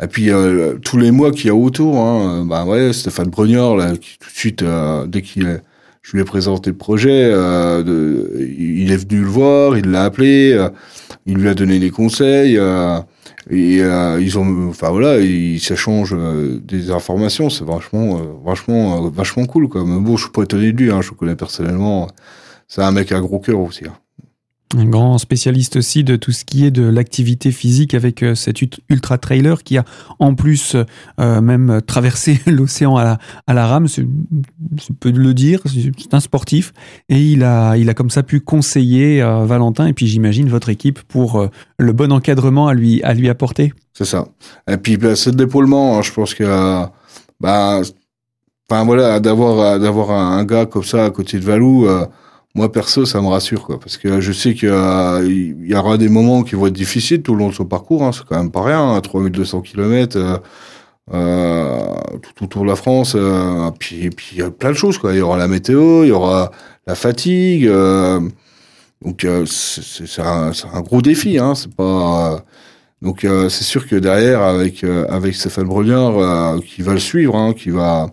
et 0.01 0.07
puis 0.07 0.29
euh, 0.29 0.77
tous 0.77 0.97
les 0.97 1.11
mois 1.11 1.31
qu'il 1.31 1.47
y 1.47 1.49
a 1.49 1.55
autour, 1.55 1.97
hein, 1.97 2.45
bah 2.45 2.65
ouais, 2.65 2.93
Stéphane 2.93 3.29
Brognard, 3.29 3.75
là, 3.75 3.97
qui 3.97 4.17
tout 4.19 4.29
de 4.29 4.35
suite, 4.35 4.61
euh, 4.61 5.07
dès 5.07 5.21
qu'il 5.21 5.61
je 6.03 6.13
lui 6.13 6.21
ai 6.21 6.23
présenté 6.23 6.69
le 6.69 6.77
projet, 6.77 7.31
euh, 7.33 7.83
il 8.39 8.91
est 8.93 8.97
venu 8.97 9.21
le 9.21 9.27
voir, 9.27 9.77
il 9.77 9.91
l'a 9.91 10.05
appelé, 10.05 10.57
il 11.25 11.37
lui 11.37 11.49
a 11.49 11.53
donné 11.53 11.79
des 11.79 11.89
conseils, 11.89 12.57
et 13.49 13.77
ils 13.79 14.39
ont, 14.39 14.69
enfin 14.69 14.89
voilà, 14.91 15.19
ils 15.19 15.59
s'échangent 15.59 16.15
des 16.63 16.91
informations, 16.91 17.49
c'est 17.49 17.65
vachement, 17.65 18.21
vachement, 18.45 19.09
vachement 19.09 19.45
cool 19.45 19.67
quoi. 19.67 19.83
Mais 19.85 19.99
bon, 19.99 20.15
je 20.15 20.23
suis 20.23 20.31
pas 20.31 20.43
étonné 20.43 20.71
de 20.71 20.81
lui, 20.81 20.91
hein, 20.91 21.01
je 21.01 21.09
le 21.09 21.15
connais 21.15 21.35
personnellement. 21.35 22.07
C'est 22.69 22.83
un 22.83 22.91
mec 22.91 23.11
à 23.11 23.19
gros 23.19 23.39
cœur 23.39 23.59
aussi. 23.59 23.85
Hein 23.85 23.97
un 24.75 24.85
grand 24.85 25.17
spécialiste 25.17 25.77
aussi 25.77 26.03
de 26.03 26.17
tout 26.17 26.31
ce 26.31 26.43
qui 26.43 26.65
est 26.65 26.71
de 26.71 26.83
l'activité 26.83 27.51
physique 27.51 27.93
avec 27.93 28.21
euh, 28.21 28.35
cet 28.35 28.59
ultra 28.89 29.17
trailer 29.17 29.63
qui 29.63 29.77
a 29.77 29.85
en 30.19 30.35
plus 30.35 30.75
euh, 31.19 31.41
même 31.41 31.81
traversé 31.85 32.41
l'océan 32.47 32.97
à 32.97 33.17
la, 33.47 33.67
rame, 33.67 33.87
je 33.87 34.01
peux 34.99 35.11
le 35.11 35.33
dire, 35.33 35.61
c'est 35.65 36.13
un 36.13 36.19
sportif 36.19 36.73
et 37.07 37.21
il 37.21 37.43
a, 37.43 37.77
il 37.77 37.89
a 37.89 37.93
comme 37.93 38.09
ça 38.09 38.23
pu 38.23 38.41
conseiller 38.41 39.21
euh, 39.21 39.45
Valentin 39.45 39.87
et 39.87 39.93
puis 39.93 40.07
j'imagine 40.07 40.49
votre 40.49 40.69
équipe 40.69 40.99
pour 41.03 41.47
le 41.77 41.93
bon 41.93 42.11
encadrement 42.11 42.67
à 42.67 42.73
lui, 42.73 43.01
à 43.03 43.13
lui 43.13 43.29
apporter. 43.29 43.73
C'est 43.93 44.05
ça. 44.05 44.27
Et 44.69 44.77
puis 44.77 44.97
bah, 44.97 45.15
c'est 45.15 45.33
l'épaulement, 45.35 45.97
hein, 45.97 46.01
je 46.01 46.11
pense 46.11 46.33
que 46.33 46.43
bah, 47.39 47.81
enfin 48.69 48.83
voilà, 48.83 49.19
d'avoir 49.21 50.11
un, 50.11 50.43
gars 50.43 50.65
comme 50.65 50.83
ça 50.83 51.05
à 51.05 51.09
côté 51.09 51.39
de 51.39 51.45
Valou 51.45 51.87
moi 52.57 52.71
perso 52.71 53.05
ça 53.05 53.21
me 53.21 53.27
rassure 53.27 53.63
quoi 53.63 53.79
parce 53.79 53.97
que 53.97 54.19
je 54.19 54.31
sais 54.31 54.55
qu'il 54.55 54.69
y, 54.69 55.75
aura 55.75 55.97
des 55.97 56.09
moments 56.09 56.41
qui 56.41 56.55
vont 56.55 56.67
être 56.67 56.73
difficiles 56.73 57.21
tout 57.21 57.33
le 57.33 57.39
long 57.39 57.49
de 57.49 57.53
son 57.53 57.65
parcours 57.65 58.03
hein, 58.03 58.11
c'est 58.11 58.25
quand 58.25 58.35
même 58.35 58.51
pas 58.51 58.63
rien 58.63 58.95
hein, 58.95 58.99
3200 58.99 59.61
km 59.61 60.17
euh, 60.17 60.37
euh, 61.13 61.93
tout 62.21 62.43
autour 62.43 62.63
de 62.63 62.67
la 62.67 62.75
France 62.75 63.13
euh, 63.15 63.69
puis 63.79 64.09
puis 64.09 64.29
il 64.33 64.39
y 64.39 64.41
a 64.41 64.49
plein 64.49 64.71
de 64.71 64.75
choses 64.75 64.97
quoi. 64.97 65.13
Il 65.13 65.19
y 65.19 65.21
aura 65.21 65.37
la 65.37 65.47
météo 65.47 66.03
il 66.03 66.09
y 66.09 66.11
aura 66.11 66.51
la 66.87 66.95
fatigue 66.95 67.69
donc 69.05 69.27
c'est 69.45 70.21
un, 70.21 70.81
gros 70.81 71.03
défi 71.03 71.37
hein 71.37 71.53
c'est 71.53 71.73
pas 71.73 72.43
donc 73.03 73.19
c'est 73.21 73.63
sûr 73.63 73.87
que 73.87 73.95
derrière 73.95 74.41
avec 74.41 74.83
avec 74.83 75.35
Stéphane 75.35 75.67
Brognard 75.67 76.59
qui 76.61 76.81
va 76.81 76.93
le 76.93 76.99
suivre 76.99 77.35
hein, 77.35 77.53
qui 77.53 77.69
va 77.69 78.07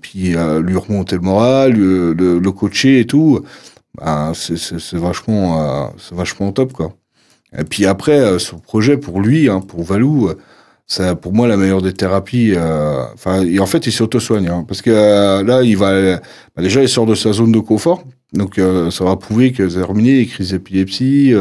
puis 0.00 0.36
euh, 0.36 0.60
lui 0.60 0.76
remonter 0.76 1.16
le 1.16 1.22
moral, 1.22 1.72
le, 1.72 2.12
le, 2.12 2.52
coacher 2.52 3.00
et 3.00 3.06
tout, 3.06 3.40
ben, 3.96 4.32
c'est 4.34 4.94
vachement, 4.94 5.60
euh, 5.60 5.88
c'est 5.98 6.14
vachement 6.14 6.52
top 6.52 6.72
quoi. 6.72 6.92
Et 7.56 7.64
puis 7.64 7.86
après, 7.86 8.38
ce 8.38 8.54
projet 8.56 8.96
pour 8.96 9.20
lui, 9.20 9.48
hein, 9.48 9.60
pour 9.60 9.84
Valou, 9.84 10.30
c'est 10.86 11.14
pour 11.14 11.32
moi 11.32 11.46
la 11.46 11.56
meilleure 11.56 11.82
des 11.82 11.92
thérapies. 11.92 12.52
Enfin, 13.14 13.44
en 13.60 13.66
fait, 13.66 13.86
il 13.86 13.92
s'auto-soigne 13.92 14.48
hein, 14.48 14.64
parce 14.66 14.82
que 14.82 15.42
là, 15.42 15.62
il 15.62 15.76
va 15.76 16.16
bah, 16.56 16.62
déjà 16.62 16.82
il 16.82 16.88
sort 16.88 17.06
de 17.06 17.14
sa 17.14 17.32
zone 17.32 17.52
de 17.52 17.60
confort, 17.60 18.02
donc 18.32 18.60
ça 18.90 19.04
va 19.04 19.16
prouver 19.16 19.52
que 19.52 19.62
terminé 19.62 20.16
les 20.16 20.26
crises 20.26 20.50
d'épilepsie. 20.50 21.32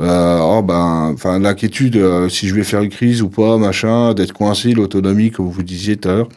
Euh, 0.00 0.38
oh 0.40 0.62
ben, 0.62 1.12
enfin 1.12 1.38
l'inquiétude 1.38 2.00
si 2.30 2.48
je 2.48 2.54
vais 2.54 2.64
faire 2.64 2.80
une 2.80 2.88
crise 2.88 3.20
ou 3.20 3.28
pas, 3.28 3.58
machin, 3.58 4.14
d'être 4.14 4.32
coincé, 4.32 4.72
l'autonomie 4.72 5.30
comme 5.30 5.50
vous 5.50 5.62
disiez 5.62 5.96
tout 5.96 6.08
à 6.08 6.14
l'heure. 6.14 6.28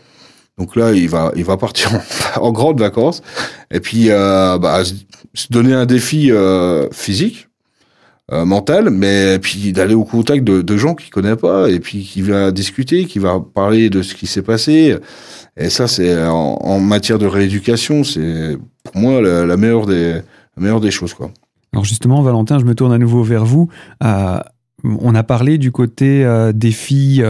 Donc 0.57 0.75
là, 0.75 0.93
il 0.93 1.09
va, 1.09 1.31
il 1.35 1.43
va 1.43 1.57
partir 1.57 1.91
en, 2.39 2.51
grande 2.53 2.79
vacances 2.79 3.21
et 3.71 3.79
puis 3.79 4.09
euh, 4.09 4.57
bah, 4.57 4.83
se 5.33 5.47
donner 5.49 5.73
un 5.73 5.85
défi 5.85 6.31
euh, 6.31 6.87
physique, 6.91 7.49
euh, 8.31 8.45
mental, 8.45 8.89
mais 8.89 9.37
puis 9.39 9.73
d'aller 9.73 9.95
au 9.95 10.05
contact 10.05 10.45
de, 10.45 10.77
gens 10.77 10.95
qu'il 10.95 11.09
connaît 11.09 11.35
pas 11.35 11.69
et 11.69 11.79
puis 11.79 12.03
qui 12.03 12.21
va 12.21 12.51
discuter, 12.51 13.05
qui 13.05 13.19
va 13.19 13.39
parler 13.39 13.89
de 13.89 14.01
ce 14.01 14.15
qui 14.15 14.27
s'est 14.27 14.41
passé. 14.41 14.95
Et 15.57 15.69
ça, 15.69 15.87
c'est 15.87 16.25
en, 16.25 16.79
matière 16.79 17.19
de 17.19 17.25
rééducation, 17.25 18.03
c'est 18.03 18.57
pour 18.83 18.95
moi 18.95 19.21
la, 19.21 19.57
meilleure 19.57 19.85
des, 19.85 20.21
meilleure 20.57 20.81
des 20.81 20.91
choses, 20.91 21.13
quoi. 21.13 21.31
Alors 21.73 21.83
justement, 21.83 22.21
Valentin, 22.21 22.57
je 22.59 22.63
me 22.63 22.73
tourne 22.73 22.93
à 22.93 22.97
nouveau 22.97 23.23
vers 23.23 23.43
vous. 23.43 23.69
on 24.01 25.15
a 25.15 25.23
parlé 25.23 25.57
du 25.57 25.73
côté 25.73 26.25
défi 26.53 27.21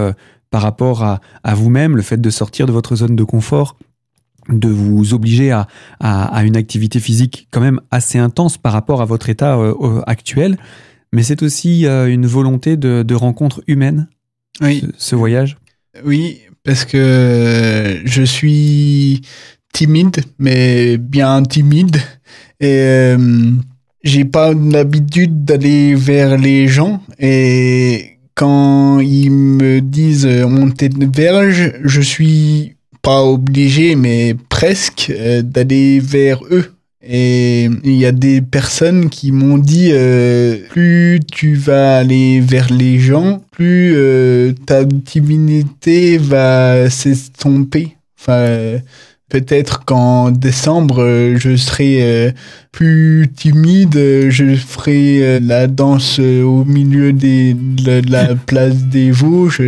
par 0.56 0.62
rapport 0.62 1.04
à, 1.04 1.54
vous-même, 1.54 1.98
le 1.98 2.02
fait 2.02 2.22
de 2.22 2.30
sortir 2.30 2.66
de 2.66 2.72
votre 2.72 2.96
zone 2.96 3.18
de 3.18 3.26
confort, 3.26 3.78
de 4.48 4.70
vous 4.70 5.14
obliger 5.14 5.52
à, 5.52 5.68
à, 6.00 6.46
une 6.46 6.56
activité 6.56 7.02
physique 7.02 7.50
quand 7.52 7.60
même 7.60 7.82
assez 7.92 8.20
intense 8.20 8.58
par 8.58 8.72
rapport 8.72 9.02
à 9.02 9.06
votre 9.06 9.28
état 9.28 9.58
euh, 9.58 10.02
actuel. 10.08 10.58
Mais 11.12 11.24
c'est 11.24 11.44
aussi 11.44 11.86
euh, 11.86 12.08
une 12.08 12.26
volonté 12.26 12.78
de, 12.78 13.04
de, 13.04 13.16
rencontre 13.16 13.64
humaine, 13.68 14.08
oui. 14.62 14.82
ce, 14.98 15.18
voyage 15.18 15.58
Oui, 16.06 16.40
parce 16.64 16.86
que 16.86 18.02
je 18.06 18.24
suis 18.24 19.24
timide, 19.74 20.22
mais 20.40 20.98
bien 20.98 21.44
timide. 21.44 21.98
Et 22.62 22.80
euh, 22.80 23.52
j'ai 24.06 24.24
pas 24.24 24.54
l'habitude 24.54 25.44
d'aller 25.44 25.96
vers 25.96 26.38
les 26.38 26.70
gens. 26.70 27.02
Et 27.20 28.15
quand 28.36 29.00
ils 29.00 29.32
me 29.32 29.80
disent 29.80 30.28
euh, 30.28 30.48
monter 30.48 30.90
de 30.90 31.06
verge, 31.06 31.74
je 31.84 32.02
suis 32.02 32.76
pas 33.02 33.24
obligé, 33.24 33.96
mais 33.96 34.36
presque, 34.50 35.12
euh, 35.18 35.42
d'aller 35.42 36.00
vers 36.00 36.42
eux. 36.52 36.74
Et 37.08 37.70
il 37.84 37.94
y 37.94 38.06
a 38.06 38.12
des 38.12 38.42
personnes 38.42 39.10
qui 39.10 39.32
m'ont 39.32 39.60
dit 39.60 39.90
euh, 39.92 40.58
plus 40.70 41.20
tu 41.32 41.54
vas 41.54 42.00
aller 42.00 42.40
vers 42.40 42.74
les 42.74 42.98
gens, 42.98 43.44
plus 43.52 43.96
ta 44.66 44.84
timidité 44.84 46.18
va 46.18 46.90
s'estomper. 46.90 47.96
Peut-être 49.30 49.86
qu'en 49.86 50.30
décembre, 50.30 51.02
euh, 51.02 51.36
je 51.40 51.56
serai 51.56 51.98
euh, 52.02 52.32
plus 52.72 53.28
timide, 53.36 53.96
je 54.30 54.56
ferai 54.56 55.20
euh, 55.24 55.40
la 55.42 55.66
danse 55.66 56.20
au 56.20 56.64
milieu 56.64 57.12
des, 57.12 57.56
de 57.56 58.04
la 58.08 58.36
place 58.46 58.84
des 58.84 59.10
Vosges. 59.10 59.62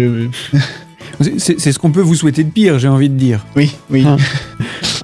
C'est 1.39 1.71
ce 1.71 1.79
qu'on 1.79 1.91
peut 1.91 2.01
vous 2.01 2.13
souhaiter 2.13 2.43
de 2.43 2.51
pire, 2.51 2.77
j'ai 2.77 2.87
envie 2.87 3.09
de 3.09 3.17
dire. 3.17 3.45
Oui, 3.55 3.75
oui. 3.89 4.05
Hein 4.05 4.17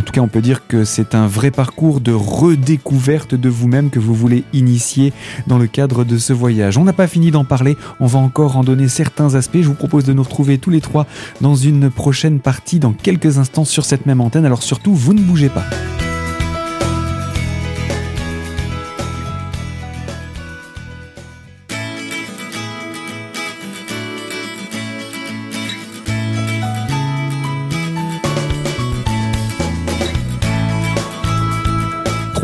en 0.00 0.02
tout 0.02 0.12
cas, 0.14 0.22
on 0.22 0.28
peut 0.28 0.40
dire 0.40 0.66
que 0.66 0.84
c'est 0.84 1.14
un 1.14 1.26
vrai 1.26 1.50
parcours 1.50 2.00
de 2.00 2.12
redécouverte 2.12 3.34
de 3.34 3.50
vous-même 3.50 3.90
que 3.90 3.98
vous 3.98 4.14
voulez 4.14 4.44
initier 4.54 5.12
dans 5.46 5.58
le 5.58 5.66
cadre 5.66 6.04
de 6.04 6.16
ce 6.16 6.32
voyage. 6.32 6.78
On 6.78 6.84
n'a 6.84 6.94
pas 6.94 7.06
fini 7.06 7.30
d'en 7.30 7.44
parler, 7.44 7.76
on 8.00 8.06
va 8.06 8.18
encore 8.18 8.56
en 8.56 8.64
donner 8.64 8.88
certains 8.88 9.34
aspects. 9.34 9.58
Je 9.60 9.68
vous 9.68 9.74
propose 9.74 10.04
de 10.04 10.14
nous 10.14 10.22
retrouver 10.22 10.56
tous 10.56 10.70
les 10.70 10.80
trois 10.80 11.06
dans 11.42 11.54
une 11.54 11.90
prochaine 11.90 12.40
partie 12.40 12.78
dans 12.78 12.92
quelques 12.92 13.36
instants 13.36 13.66
sur 13.66 13.84
cette 13.84 14.06
même 14.06 14.22
antenne. 14.22 14.46
Alors 14.46 14.62
surtout, 14.62 14.94
vous 14.94 15.12
ne 15.12 15.20
bougez 15.20 15.50
pas. 15.50 15.66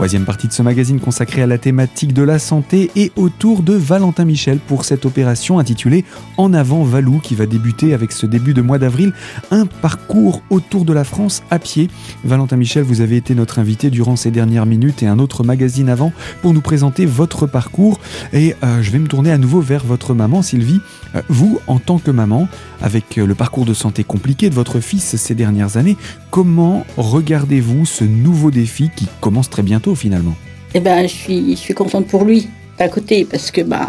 Troisième 0.06 0.24
partie 0.24 0.46
de 0.46 0.52
ce 0.52 0.62
magazine 0.62 1.00
consacrée 1.00 1.42
à 1.42 1.48
la 1.48 1.58
thématique 1.58 2.12
de 2.12 2.22
la 2.22 2.38
santé 2.38 2.92
et 2.94 3.10
autour 3.16 3.64
de 3.64 3.72
Valentin 3.72 4.24
Michel 4.24 4.60
pour 4.60 4.84
cette 4.84 5.04
opération 5.04 5.58
intitulée 5.58 6.04
En 6.36 6.52
avant 6.52 6.84
Valou 6.84 7.18
qui 7.18 7.34
va 7.34 7.46
débuter 7.46 7.92
avec 7.92 8.12
ce 8.12 8.24
début 8.24 8.54
de 8.54 8.62
mois 8.62 8.78
d'avril 8.78 9.12
un 9.50 9.66
parcours 9.66 10.42
autour 10.48 10.84
de 10.84 10.92
la 10.92 11.02
France 11.02 11.42
à 11.50 11.58
pied. 11.58 11.90
Valentin 12.22 12.54
Michel, 12.54 12.84
vous 12.84 13.00
avez 13.00 13.16
été 13.16 13.34
notre 13.34 13.58
invité 13.58 13.90
durant 13.90 14.14
ces 14.14 14.30
dernières 14.30 14.64
minutes 14.64 15.02
et 15.02 15.08
un 15.08 15.18
autre 15.18 15.42
magazine 15.42 15.88
avant 15.88 16.12
pour 16.40 16.54
nous 16.54 16.60
présenter 16.60 17.04
votre 17.04 17.48
parcours 17.48 17.98
et 18.32 18.54
euh, 18.62 18.82
je 18.82 18.92
vais 18.92 19.00
me 19.00 19.08
tourner 19.08 19.32
à 19.32 19.38
nouveau 19.38 19.60
vers 19.60 19.84
votre 19.84 20.14
maman 20.14 20.40
Sylvie. 20.40 20.80
Euh, 21.16 21.22
vous, 21.28 21.58
en 21.66 21.80
tant 21.80 21.98
que 21.98 22.12
maman, 22.12 22.46
avec 22.80 23.16
le 23.16 23.34
parcours 23.34 23.64
de 23.64 23.74
santé 23.74 24.04
compliqué 24.04 24.50
de 24.50 24.54
votre 24.54 24.78
fils 24.78 25.16
ces 25.16 25.34
dernières 25.34 25.76
années, 25.76 25.96
comment 26.30 26.86
regardez-vous 26.96 27.86
ce 27.86 28.04
nouveau 28.04 28.52
défi 28.52 28.88
qui 28.94 29.08
commence 29.20 29.50
très 29.50 29.64
bientôt 29.64 29.95
finalement 29.96 30.34
Eh 30.74 30.80
ben, 30.80 31.02
je 31.02 31.14
suis, 31.14 31.50
je 31.52 31.60
suis 31.60 31.74
contente 31.74 32.06
pour 32.06 32.24
lui 32.24 32.48
d'un 32.78 32.88
côté 32.88 33.24
parce 33.24 33.50
que 33.50 33.62
bah 33.62 33.88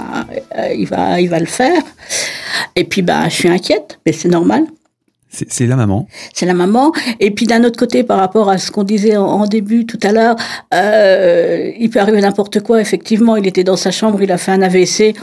euh, 0.57 0.73
il 0.73 0.87
va 0.87 1.19
il 1.19 1.29
va 1.29 1.39
le 1.39 1.45
faire 1.45 1.83
et 2.75 2.85
puis 2.85 3.01
bah 3.01 3.27
je 3.27 3.35
suis 3.35 3.49
inquiète 3.49 3.99
mais 4.05 4.13
c'est 4.13 4.29
normal 4.29 4.65
c'est 5.29 5.67
la 5.67 5.75
maman. 5.75 6.07
C'est 6.33 6.45
la 6.45 6.53
maman. 6.53 6.93
Et 7.19 7.31
puis 7.31 7.45
d'un 7.45 7.63
autre 7.63 7.77
côté, 7.77 8.03
par 8.03 8.17
rapport 8.17 8.49
à 8.49 8.57
ce 8.57 8.71
qu'on 8.71 8.83
disait 8.83 9.17
en, 9.17 9.45
début 9.45 9.85
tout 9.85 9.99
à 10.01 10.11
l'heure, 10.11 10.35
euh, 10.73 11.71
il 11.77 11.89
peut 11.89 11.99
arriver 11.99 12.21
n'importe 12.21 12.61
quoi. 12.61 12.81
Effectivement, 12.81 13.35
il 13.35 13.45
était 13.45 13.63
dans 13.63 13.75
sa 13.75 13.91
chambre, 13.91 14.21
il 14.23 14.31
a 14.31 14.37
fait 14.37 14.51
un 14.51 14.61
AVC. 14.61 15.15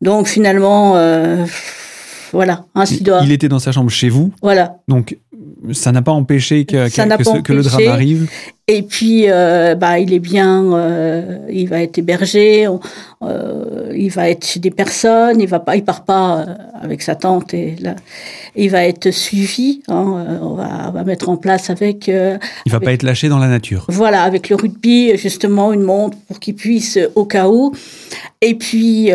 Donc 0.00 0.28
finalement, 0.28 0.96
euh, 0.96 1.46
voilà, 2.32 2.66
ainsi 2.74 3.02
doit. 3.02 3.20
Il 3.24 3.32
était 3.32 3.48
dans 3.48 3.58
sa 3.58 3.72
chambre 3.72 3.90
chez 3.90 4.08
vous. 4.08 4.30
Voilà. 4.42 4.76
Donc 4.88 5.16
ça 5.72 5.92
n'a 5.92 6.02
pas 6.02 6.12
empêché 6.12 6.64
que, 6.64 6.88
que, 6.88 7.52
le 7.52 7.62
drame 7.62 7.88
arrive. 7.88 8.28
Et 8.68 8.82
puis, 8.82 9.26
euh, 9.28 9.76
bah, 9.76 10.00
il 10.00 10.12
est 10.12 10.18
bien, 10.18 10.72
euh, 10.72 11.38
il 11.48 11.68
va 11.68 11.82
être 11.82 11.98
hébergé, 11.98 12.66
euh, 13.22 13.92
il 13.94 14.10
va 14.10 14.28
être 14.28 14.44
chez 14.44 14.58
des 14.58 14.72
personnes, 14.72 15.40
il 15.40 15.46
va 15.46 15.60
pas, 15.60 15.76
il 15.76 15.84
part 15.84 16.04
pas 16.04 16.44
avec 16.82 17.00
sa 17.02 17.14
tante 17.14 17.54
et 17.54 17.76
là, 17.80 17.94
il 18.56 18.70
va 18.70 18.84
être 18.84 19.12
suivi. 19.12 19.82
Hein, 19.86 20.40
on, 20.42 20.54
va, 20.54 20.88
on, 20.88 20.90
va, 20.90 21.04
mettre 21.04 21.28
en 21.28 21.36
place 21.36 21.70
avec. 21.70 22.08
il 22.08 22.72
va 22.72 22.80
pas 22.80 22.92
être 22.92 23.04
lâché 23.04 23.28
dans 23.28 23.38
la 23.38 23.48
nature. 23.48 23.84
Voilà, 23.88 24.22
avec 24.24 24.48
le 24.48 24.56
rugby, 24.56 25.16
justement, 25.16 25.72
une 25.72 25.82
montre 25.82 26.18
pour 26.26 26.40
qu'il 26.40 26.56
puisse 26.56 26.98
au 27.14 27.24
cas 27.24 27.48
où. 27.48 27.72
Et 28.40 28.56
puis. 28.56 29.10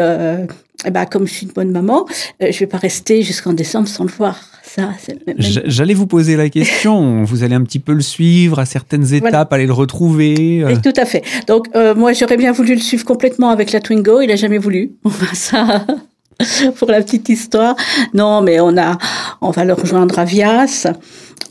Eh 0.86 0.92
ben, 0.92 1.06
comme 1.06 1.28
je 1.28 1.34
suis 1.34 1.46
une 1.46 1.52
bonne 1.52 1.72
maman, 1.72 2.06
je 2.40 2.58
vais 2.58 2.68
pas 2.68 2.78
rester 2.78 3.22
jusqu'en 3.22 3.54
décembre 3.54 3.88
sans 3.88 4.04
le 4.04 4.12
voir. 4.12 4.38
J'allais 5.38 5.94
vous 5.94 6.08
poser 6.08 6.36
la 6.36 6.50
question. 6.50 7.24
vous 7.24 7.44
allez 7.44 7.56
un 7.56 7.64
petit 7.64 7.80
peu 7.80 7.94
le 7.94 8.02
suivre 8.02 8.60
à 8.60 8.66
certaines 8.66 9.14
étapes, 9.14 9.52
aller 9.54 9.66
le 9.66 9.74
retrouver. 9.74 10.64
Euh. 10.64 10.76
tout 10.82 10.94
à 10.96 11.06
fait. 11.06 11.24
Donc 11.48 11.68
euh, 11.76 11.96
moi 11.96 12.14
j'aurais 12.14 12.38
bien 12.38 12.52
voulu 12.52 12.76
le 12.76 12.80
suivre 12.80 13.06
complètement 13.06 13.50
avec 13.50 13.72
la 13.72 13.80
Twingo. 13.80 14.22
Il 14.22 14.32
a 14.32 14.36
jamais 14.36 14.58
voulu. 14.58 14.92
Ça. 15.34 15.86
Pour 16.78 16.90
la 16.90 17.02
petite 17.02 17.30
histoire. 17.30 17.76
Non, 18.14 18.42
mais 18.42 18.60
on 18.60 18.76
a, 18.78 18.98
on 19.42 19.52
va 19.52 19.66
le 19.66 19.74
rejoindre 19.74 20.18
à 20.18 20.26
Vias. 20.26 20.88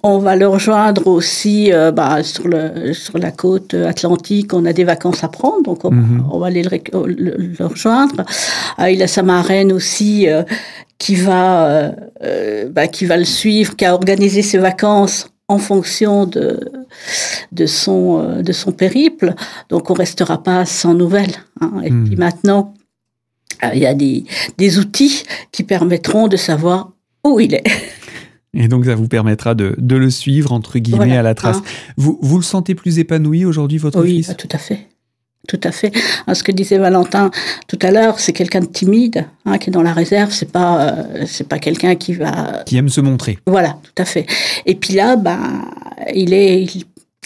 On 0.03 0.19
va 0.19 0.35
le 0.35 0.49
rejoindre 0.49 1.07
aussi 1.07 1.73
euh, 1.73 1.91
bah, 1.93 2.23
sur, 2.23 2.49
le, 2.49 2.95
sur 2.95 3.19
la 3.19 3.31
côte 3.31 3.75
atlantique. 3.75 4.55
On 4.55 4.65
a 4.65 4.73
des 4.73 4.85
vacances 4.85 5.23
à 5.25 5.29
prendre, 5.29 5.63
donc 5.63 5.85
on, 5.85 5.91
mhm. 5.91 6.25
va 6.33 6.47
aller 6.47 6.63
le, 6.63 7.67
rejoindre. 7.67 8.25
Ah, 8.79 8.91
il 8.91 9.03
a 9.03 9.07
sa 9.07 9.23
marraine 9.23 9.73
aussi 9.73 10.27
qui 11.01 11.17
va, 11.17 11.67
euh, 11.67 11.93
euh, 12.23 12.69
bah, 12.69 12.87
qui 12.87 13.07
va 13.07 13.17
le 13.17 13.25
suivre, 13.25 13.75
qui 13.75 13.85
a 13.85 13.95
organisé 13.95 14.43
ses 14.43 14.59
vacances 14.59 15.31
en 15.49 15.59
fonction 15.59 16.27
de, 16.27 16.61
de, 17.51 17.67
son, 17.67 18.21
euh, 18.21 18.43
de 18.43 18.53
son 18.53 18.71
périple. 18.71 19.35
Donc 19.71 19.91
on 19.91 19.95
restera 19.95 20.41
pas 20.41 20.67
sans 20.67 20.95
nouvelles. 20.95 21.35
Hein. 21.61 21.73
Et 21.83 21.91
puis 21.91 22.17
maintenant, 22.17 22.75
il 23.73 23.81
y 23.81 23.87
a 23.87 23.95
des, 23.95 24.25
des 24.59 24.79
outils 24.79 25.25
qui 25.51 25.65
permettront 25.65 26.29
de 26.29 26.37
savoir 26.37 26.93
où 27.25 27.41
il 27.41 27.55
est. 27.55 27.65
Et 28.53 28.69
donc 28.69 28.85
ça 28.85 28.95
vous 28.95 29.09
permettra 29.09 29.55
de, 29.55 29.75
de 29.79 29.97
le 29.97 30.11
suivre, 30.11 30.53
entre 30.53 30.79
guillemets, 30.79 31.17
à 31.17 31.23
la 31.23 31.35
trace. 31.35 31.59
Hein. 31.59 31.93
Vous, 31.97 32.19
vous 32.21 32.37
le 32.37 32.43
sentez 32.43 32.75
plus 32.75 32.99
épanoui 32.99 33.45
aujourd'hui, 33.45 33.79
votre 33.79 34.05
fils? 34.05 34.29
Oui, 34.29 34.35
tout 34.37 34.49
à 34.51 34.59
fait. 34.59 34.89
Tout 35.49 35.61
à 35.65 35.73
fait. 35.73 35.91
Hein, 36.27 36.35
ce 36.35 36.43
que 36.43 36.53
disait 36.53 36.77
Valentin 36.77 37.31
tout 37.67 37.79
à 37.81 37.91
l'heure, 37.91 38.21
c'est 38.21 38.33
quelqu'un 38.33 38.61
de 38.61 38.67
timide, 38.67 39.27
hein, 39.47 39.57
qui 39.57 39.71
est 39.71 39.73
dans 39.73 39.83
la 39.83 39.93
réserve. 39.93 40.33
C'est 40.33 40.53
pas, 40.53 40.83
euh, 40.83 41.25
c'est 41.27 41.49
pas 41.49 41.59
quelqu'un 41.59 41.95
qui 41.95 42.13
va. 42.13 42.63
Qui 42.67 42.77
aime 42.77 42.89
se 42.89 43.01
montrer. 43.01 43.39
Voilà, 43.47 43.79
tout 43.83 44.03
à 44.03 44.05
fait. 44.05 44.27
Et 44.67 44.75
puis 44.75 44.95
là, 44.95 45.17
ben, 45.17 45.65
il 46.15 46.35
est 46.35 46.67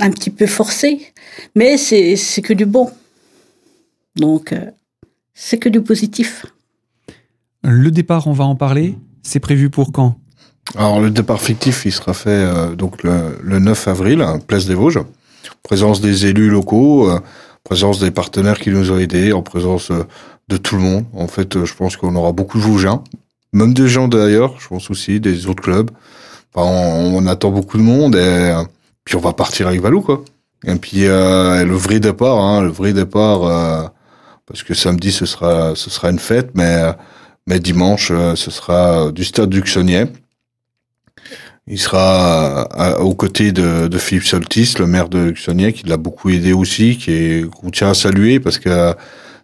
un 0.00 0.10
petit 0.10 0.30
peu 0.30 0.46
forcé, 0.46 1.12
mais 1.56 1.76
c'est, 1.76 2.16
c'est 2.16 2.42
que 2.42 2.52
du 2.52 2.66
bon. 2.66 2.90
Donc, 4.14 4.52
euh, 4.52 4.70
c'est 5.34 5.58
que 5.58 5.68
du 5.68 5.80
positif. 5.80 6.46
Le 7.64 7.90
départ, 7.90 8.26
on 8.28 8.32
va 8.32 8.44
en 8.44 8.54
parler. 8.54 8.96
C'est 9.22 9.40
prévu 9.40 9.70
pour 9.70 9.90
quand? 9.90 10.18
Alors, 10.76 11.00
le 11.00 11.10
départ 11.10 11.40
fictif, 11.40 11.84
il 11.84 11.92
sera 11.92 12.14
fait 12.14 12.30
euh, 12.30 12.74
donc 12.74 13.02
le, 13.02 13.38
le, 13.42 13.58
9 13.58 13.88
avril, 13.88 14.24
place 14.46 14.66
des 14.66 14.74
Vosges. 14.74 15.00
Présence 15.62 16.00
des 16.00 16.26
élus 16.26 16.50
locaux 16.50 17.10
présence 17.64 17.98
des 17.98 18.10
partenaires 18.10 18.60
qui 18.60 18.70
nous 18.70 18.92
ont 18.92 18.98
aidés, 18.98 19.32
en 19.32 19.42
présence 19.42 19.90
euh, 19.90 20.04
de 20.48 20.56
tout 20.58 20.76
le 20.76 20.82
monde. 20.82 21.06
En 21.14 21.26
fait, 21.26 21.56
euh, 21.56 21.64
je 21.64 21.74
pense 21.74 21.96
qu'on 21.96 22.14
aura 22.14 22.32
beaucoup 22.32 22.58
de 22.58 22.62
Vosgiens, 22.62 23.02
même 23.52 23.72
des 23.72 23.88
gens 23.88 24.06
d'ailleurs, 24.06 24.54
je 24.60 24.68
pense 24.68 24.90
aussi, 24.90 25.18
des 25.18 25.46
autres 25.46 25.62
clubs. 25.62 25.90
Enfin, 26.54 26.68
on, 26.68 27.26
attend 27.26 27.50
beaucoup 27.50 27.78
de 27.78 27.82
monde 27.82 28.14
et 28.14 28.18
euh, 28.18 28.62
puis 29.04 29.16
on 29.16 29.20
va 29.20 29.32
partir 29.32 29.66
avec 29.66 29.80
Valou, 29.80 30.02
quoi. 30.02 30.22
Et 30.66 30.74
puis 30.76 31.06
euh, 31.06 31.64
le 31.64 31.74
vrai 31.74 32.00
départ, 32.00 32.38
hein, 32.38 32.62
le 32.62 32.70
vrai 32.70 32.92
départ, 32.92 33.92
parce 34.46 34.62
que 34.62 34.72
samedi 34.72 35.12
ce 35.12 35.26
sera 35.26 35.74
ce 35.74 35.90
sera 35.90 36.10
une 36.10 36.18
fête, 36.18 36.52
mais 36.54 36.80
mais 37.46 37.60
dimanche 37.60 38.08
ce 38.08 38.50
sera 38.50 39.12
du 39.12 39.24
stade 39.24 39.50
du 39.50 39.60
Xonier. 39.60 40.04
Il 41.66 41.78
sera 41.78 42.68
euh, 42.78 42.98
aux 42.98 43.14
côtés 43.14 43.50
de, 43.50 43.88
de, 43.88 43.98
Philippe 43.98 44.24
Soltis, 44.24 44.74
le 44.78 44.86
maire 44.86 45.08
de 45.08 45.18
Luxonnier, 45.18 45.72
qui 45.72 45.86
l'a 45.86 45.96
beaucoup 45.96 46.28
aidé 46.28 46.52
aussi, 46.52 46.98
qui 46.98 47.10
est 47.10 47.50
qu'on 47.50 47.70
tient 47.70 47.90
à 47.90 47.94
saluer 47.94 48.38
parce 48.38 48.58
que 48.58 48.94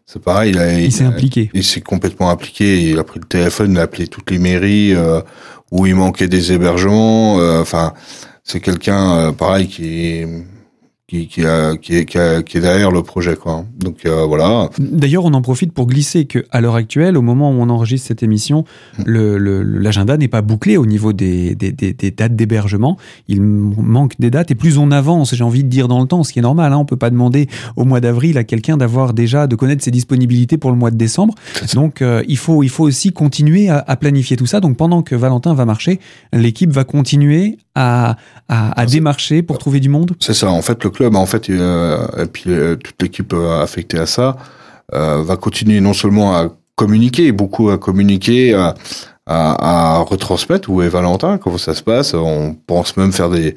c'est 0.04 0.22
pareil, 0.22 0.52
il, 0.54 0.84
il 0.84 0.92
s'est 0.92 1.04
impliqué. 1.04 1.50
Il 1.54 1.64
s'est 1.64 1.80
complètement 1.80 2.30
impliqué. 2.30 2.90
Il 2.90 2.98
a 2.98 3.04
pris 3.04 3.20
le 3.20 3.26
téléphone, 3.26 3.72
il 3.72 3.78
a 3.78 3.82
appelé 3.82 4.06
toutes 4.06 4.30
les 4.30 4.38
mairies 4.38 4.94
euh, 4.94 5.22
où 5.70 5.86
il 5.86 5.94
manquait 5.94 6.28
des 6.28 6.52
hébergements. 6.52 7.38
Euh, 7.40 7.62
enfin, 7.62 7.94
c'est 8.44 8.60
quelqu'un 8.60 9.32
pareil 9.32 9.68
qui 9.68 10.26
qui, 11.10 11.26
qui, 11.26 11.44
a, 11.44 11.76
qui, 11.76 11.96
est, 11.96 12.04
qui, 12.04 12.18
est 12.18 12.60
derrière 12.60 12.92
le 12.92 13.02
projet. 13.02 13.34
Quoi. 13.34 13.64
Donc 13.80 14.06
euh, 14.06 14.24
voilà. 14.26 14.70
D'ailleurs, 14.78 15.24
on 15.24 15.34
en 15.34 15.42
profite 15.42 15.72
pour 15.72 15.88
glisser 15.88 16.24
que 16.24 16.44
à 16.52 16.60
l'heure 16.60 16.76
actuelle, 16.76 17.16
au 17.16 17.22
moment 17.22 17.50
où 17.50 17.54
on 17.54 17.68
enregistre 17.68 18.06
cette 18.06 18.22
émission, 18.22 18.64
mm. 18.98 19.36
l'agenda 19.80 20.16
n'est 20.16 20.28
pas 20.28 20.40
bouclé 20.40 20.76
au 20.76 20.86
niveau 20.86 21.12
des, 21.12 21.56
des, 21.56 21.72
des, 21.72 21.94
des 21.94 22.12
dates 22.12 22.36
d'hébergement. 22.36 22.96
Il 23.26 23.40
manque 23.42 24.14
des 24.20 24.30
dates 24.30 24.52
et 24.52 24.54
plus 24.54 24.78
on 24.78 24.92
avance, 24.92 25.34
j'ai 25.34 25.42
envie 25.42 25.64
de 25.64 25.68
dire 25.68 25.88
dans 25.88 26.00
le 26.00 26.06
temps, 26.06 26.22
ce 26.22 26.32
qui 26.32 26.38
est 26.38 26.42
normal. 26.42 26.72
Hein, 26.72 26.78
on 26.78 26.84
peut 26.84 26.96
pas 26.96 27.10
demander 27.10 27.48
au 27.74 27.84
mois 27.84 28.00
d'avril 28.00 28.38
à 28.38 28.44
quelqu'un 28.44 28.76
d'avoir 28.76 29.12
déjà 29.12 29.48
de 29.48 29.56
connaître 29.56 29.82
ses 29.82 29.90
disponibilités 29.90 30.58
pour 30.58 30.70
le 30.70 30.76
mois 30.76 30.92
de 30.92 30.96
décembre. 30.96 31.34
Donc 31.74 32.02
euh, 32.02 32.22
il 32.28 32.36
faut 32.36 32.62
il 32.62 32.68
faut 32.68 32.84
aussi 32.84 33.10
continuer 33.12 33.68
à, 33.68 33.84
à, 33.84 33.96
planifier 33.96 34.36
tout 34.36 34.46
ça. 34.46 34.60
Donc 34.60 34.76
pendant 34.76 35.02
que 35.02 35.16
Valentin 35.16 35.54
va 35.54 35.64
marcher, 35.64 35.98
l'équipe 36.32 36.70
va 36.70 36.84
continuer 36.84 37.58
à, 37.74 38.16
à, 38.48 38.80
à 38.80 38.86
démarcher 38.86 39.42
pour 39.42 39.58
trouver 39.58 39.80
du 39.80 39.88
monde? 39.88 40.12
C'est 40.20 40.34
ça. 40.34 40.50
En 40.50 40.62
fait, 40.62 40.82
le 40.84 40.90
club, 40.90 41.14
en 41.14 41.26
fait, 41.26 41.48
euh, 41.50 42.06
et 42.18 42.26
puis 42.26 42.44
euh, 42.48 42.76
toute 42.76 43.00
l'équipe 43.00 43.32
euh, 43.32 43.62
affectée 43.62 43.98
à 43.98 44.06
ça, 44.06 44.36
va 44.92 45.36
continuer 45.36 45.80
non 45.80 45.92
seulement 45.92 46.36
à 46.36 46.48
communiquer, 46.74 47.30
beaucoup 47.30 47.70
à 47.70 47.78
communiquer, 47.78 48.54
à, 48.54 48.74
à, 49.26 49.98
retransmettre 49.98 50.68
où 50.68 50.82
est 50.82 50.88
Valentin, 50.88 51.38
comment 51.38 51.58
ça 51.58 51.74
se 51.74 51.82
passe. 51.84 52.12
On 52.12 52.56
pense 52.66 52.96
même 52.96 53.12
faire 53.12 53.30
des, 53.30 53.54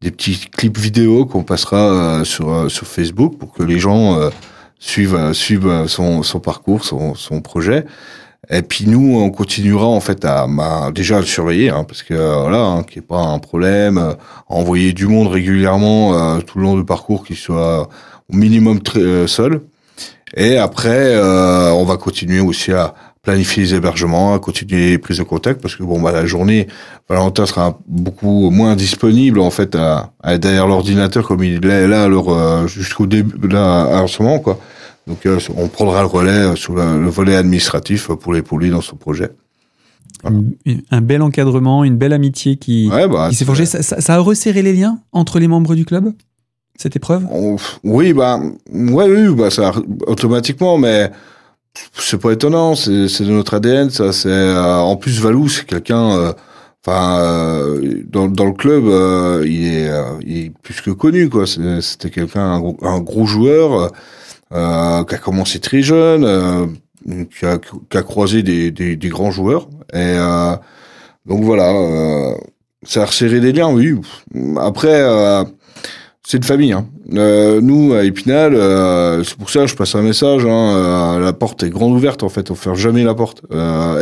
des 0.00 0.12
petits 0.12 0.38
clips 0.38 0.78
vidéo 0.78 1.26
qu'on 1.26 1.42
passera 1.42 2.20
sur, 2.24 2.70
sur 2.70 2.86
Facebook 2.86 3.36
pour 3.36 3.52
que 3.52 3.64
les 3.64 3.80
gens 3.80 4.30
suivent, 4.78 5.32
suivent 5.32 5.88
son, 5.88 6.22
son 6.22 6.38
parcours, 6.38 6.84
son, 6.84 7.16
son 7.16 7.40
projet. 7.40 7.84
Et 8.50 8.62
puis 8.62 8.86
nous, 8.86 9.18
on 9.18 9.30
continuera 9.30 9.86
en 9.86 10.00
fait 10.00 10.24
à 10.24 10.46
bah, 10.48 10.90
déjà 10.94 11.16
à 11.16 11.20
le 11.20 11.26
surveiller, 11.26 11.70
hein, 11.70 11.84
parce 11.84 12.02
que 12.02 12.14
euh, 12.14 12.42
voilà, 12.42 12.62
hein, 12.62 12.82
qu'il 12.84 13.00
n'y 13.00 13.04
ait 13.04 13.08
pas 13.08 13.20
un 13.20 13.38
problème, 13.38 13.98
euh, 13.98 14.12
envoyer 14.48 14.92
du 14.92 15.08
monde 15.08 15.28
régulièrement 15.28 16.14
euh, 16.14 16.40
tout 16.40 16.58
le 16.58 16.64
long 16.64 16.76
du 16.76 16.84
parcours 16.84 17.24
qui 17.24 17.34
soit 17.34 17.88
au 18.32 18.36
minimum 18.36 18.80
très, 18.80 19.26
seul. 19.26 19.62
Et 20.36 20.58
après, 20.58 21.16
on 21.18 21.84
va 21.84 21.96
continuer 21.96 22.40
aussi 22.40 22.72
à 22.72 22.94
planifier 23.22 23.62
les 23.62 23.74
hébergements, 23.74 24.34
à 24.34 24.38
continuer 24.38 24.90
les 24.90 24.98
prises 24.98 25.18
de 25.18 25.22
contact, 25.22 25.62
parce 25.62 25.76
que 25.76 25.82
bon, 25.82 26.00
bah, 26.00 26.12
la 26.12 26.26
journée, 26.26 26.66
Valentin 27.08 27.46
sera 27.46 27.78
beaucoup 27.86 28.50
moins 28.50 28.76
disponible 28.76 29.40
en 29.40 29.50
fait 29.50 29.74
à, 29.76 30.10
à 30.22 30.36
derrière 30.36 30.66
l'ordinateur 30.66 31.26
comme 31.26 31.42
il 31.44 31.64
est 31.64 31.86
là 31.86 32.04
alors 32.04 32.66
jusqu'au 32.66 33.06
début 33.06 33.48
là 33.48 34.00
à 34.02 34.06
ce 34.08 34.22
moment 34.22 34.40
quoi. 34.40 34.58
Donc 35.06 35.24
euh, 35.26 35.38
on 35.56 35.68
prendra 35.68 36.00
le 36.00 36.06
relais 36.08 36.30
euh, 36.30 36.56
sur 36.56 36.74
le, 36.74 37.08
volet 37.08 37.36
administratif 37.36 38.08
pour 38.08 38.32
l'épauler 38.32 38.70
dans 38.70 38.80
son 38.80 38.96
projet. 38.96 39.30
Un 40.90 41.00
bel 41.00 41.22
encadrement, 41.22 41.84
une 41.84 41.96
belle 41.96 42.12
amitié 42.12 42.56
qui, 42.56 42.88
bah, 42.88 43.30
s'est 43.32 43.44
forgée. 43.44 43.66
Ça, 43.66 44.14
a 44.14 44.18
resserré 44.18 44.62
les 44.62 44.72
liens 44.72 44.98
entre 45.12 45.38
les 45.38 45.46
membres 45.46 45.74
du 45.74 45.84
club 45.84 46.12
cette 46.78 46.96
épreuve? 46.96 47.26
On- 47.30 47.56
Oui, 47.84 48.12
bah, 48.12 48.40
ouais, 48.72 49.08
oui, 49.08 49.34
bah, 49.34 49.50
ça, 49.50 49.72
automatiquement, 50.06 50.78
mais 50.78 51.10
c'est 51.94 52.20
pas 52.20 52.32
étonnant, 52.32 52.74
c'est 52.74 52.90
de 52.92 53.30
notre 53.30 53.54
ADN, 53.54 53.90
ça. 53.90 54.12
C'est 54.12 54.28
euh, 54.28 54.76
en 54.76 54.96
plus 54.96 55.20
Valou, 55.20 55.48
c'est 55.48 55.66
quelqu'un, 55.66 56.10
euh, 56.16 56.32
enfin, 56.86 57.18
euh, 57.20 58.02
dans, 58.08 58.28
dans 58.28 58.44
le 58.46 58.52
club, 58.52 58.84
euh, 58.86 59.44
il 59.46 59.66
est, 59.66 59.88
euh, 59.88 60.02
il 60.26 60.36
est 60.38 60.52
plus 60.62 60.80
que 60.80 60.90
connu, 60.90 61.28
quoi. 61.28 61.44
C'était 61.46 62.10
quelqu'un, 62.10 62.62
un 62.82 63.00
gros 63.00 63.26
joueur, 63.26 63.92
euh, 64.52 65.04
qui 65.04 65.14
a 65.14 65.18
commencé 65.18 65.60
très 65.60 65.82
jeune, 65.82 66.24
euh, 66.24 66.66
qui, 67.06 67.46
a, 67.46 67.58
qui 67.58 67.96
a 67.96 68.02
croisé 68.02 68.42
des, 68.42 68.70
des, 68.70 68.96
des 68.96 69.08
grands 69.08 69.30
joueurs, 69.30 69.68
et 69.92 69.96
euh, 69.98 70.56
donc 71.26 71.44
voilà, 71.44 71.70
euh, 71.70 72.34
ça 72.82 73.02
a 73.02 73.06
resserré 73.06 73.40
des 73.40 73.52
liens, 73.52 73.70
oui. 73.70 73.94
Après. 74.60 75.00
Euh, 75.02 75.44
c'est 76.28 76.38
une 76.38 76.42
famille. 76.42 76.72
Hein. 76.72 76.88
Nous, 77.08 77.94
à 77.94 78.02
Épinal, 78.02 78.54
c'est 79.24 79.36
pour 79.36 79.48
ça 79.48 79.60
que 79.60 79.68
je 79.68 79.76
passe 79.76 79.94
un 79.94 80.02
message. 80.02 80.44
Hein, 80.44 81.20
la 81.20 81.32
porte 81.32 81.62
est 81.62 81.70
grande 81.70 81.92
ouverte, 81.92 82.24
en 82.24 82.28
fait. 82.28 82.50
On 82.50 82.56
ferme 82.56 82.74
jamais 82.74 83.04
la 83.04 83.14
porte. 83.14 83.42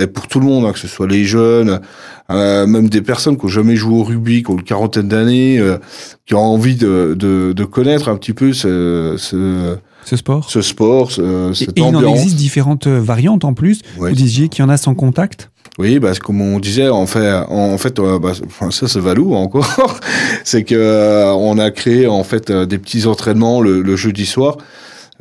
Et 0.01 0.07
pour 0.07 0.27
tout 0.27 0.41
le 0.41 0.47
monde, 0.47 0.65
hein, 0.65 0.73
que 0.73 0.79
ce 0.79 0.89
soit 0.89 1.07
les 1.07 1.25
jeunes, 1.25 1.83
euh, 2.31 2.67
même 2.67 2.89
des 2.89 3.03
personnes 3.03 3.37
qui 3.37 3.45
ont 3.45 3.49
jamais 3.49 3.77
joué 3.77 3.95
au 3.95 4.05
rugby, 4.05 4.43
qui 4.43 4.51
ont 4.51 4.55
une 4.55 4.63
quarantaine 4.63 5.09
d'années, 5.09 5.59
euh, 5.59 5.77
qui 6.25 6.35
ont 6.35 6.41
envie 6.41 6.77
de, 6.77 7.15
de, 7.15 7.53
de 7.53 7.65
connaître 7.65 8.09
un 8.09 8.17
petit 8.17 8.33
peu 8.33 8.55
ce, 8.55 9.17
ce, 9.19 9.77
Ce 10.05 10.17
sport 10.17 10.51
ce 10.51 10.63
sport, 10.63 11.11
ce, 11.11 11.51
Et, 11.51 11.55
cette 11.55 11.79
et 11.79 11.83
il 11.83 11.97
en 11.97 12.07
existe 12.07 12.37
différentes 12.37 12.87
euh, 12.87 13.01
variantes 13.01 13.45
en 13.45 13.55
plus. 13.55 13.81
Ouais, 13.99 14.11
Vous 14.11 14.17
disiez 14.17 14.49
qu'il 14.49 14.63
y 14.63 14.67
en 14.67 14.71
a 14.71 14.77
sans 14.77 14.95
contact. 14.95 15.51
Oui, 15.79 15.99
que 15.99 16.19
comme 16.21 16.41
on 16.41 16.61
disait, 16.61 16.89
en 16.89 17.07
fait, 17.07 17.33
en 17.49 17.77
fait, 17.79 18.01
bah, 18.01 18.33
ça 18.71 18.87
c'est 18.87 19.01
Valou 19.01 19.35
encore, 19.35 19.99
c'est 20.45 20.63
que 20.63 20.75
euh, 20.77 21.33
on 21.33 21.59
a 21.59 21.71
créé 21.73 22.07
en 22.07 22.23
fait 22.23 22.51
euh, 22.51 22.65
des 22.65 22.79
petits 22.79 23.07
entraînements 23.07 23.61
le, 23.61 23.83
le 23.83 23.97
jeudi 23.97 24.25
soir 24.25 24.57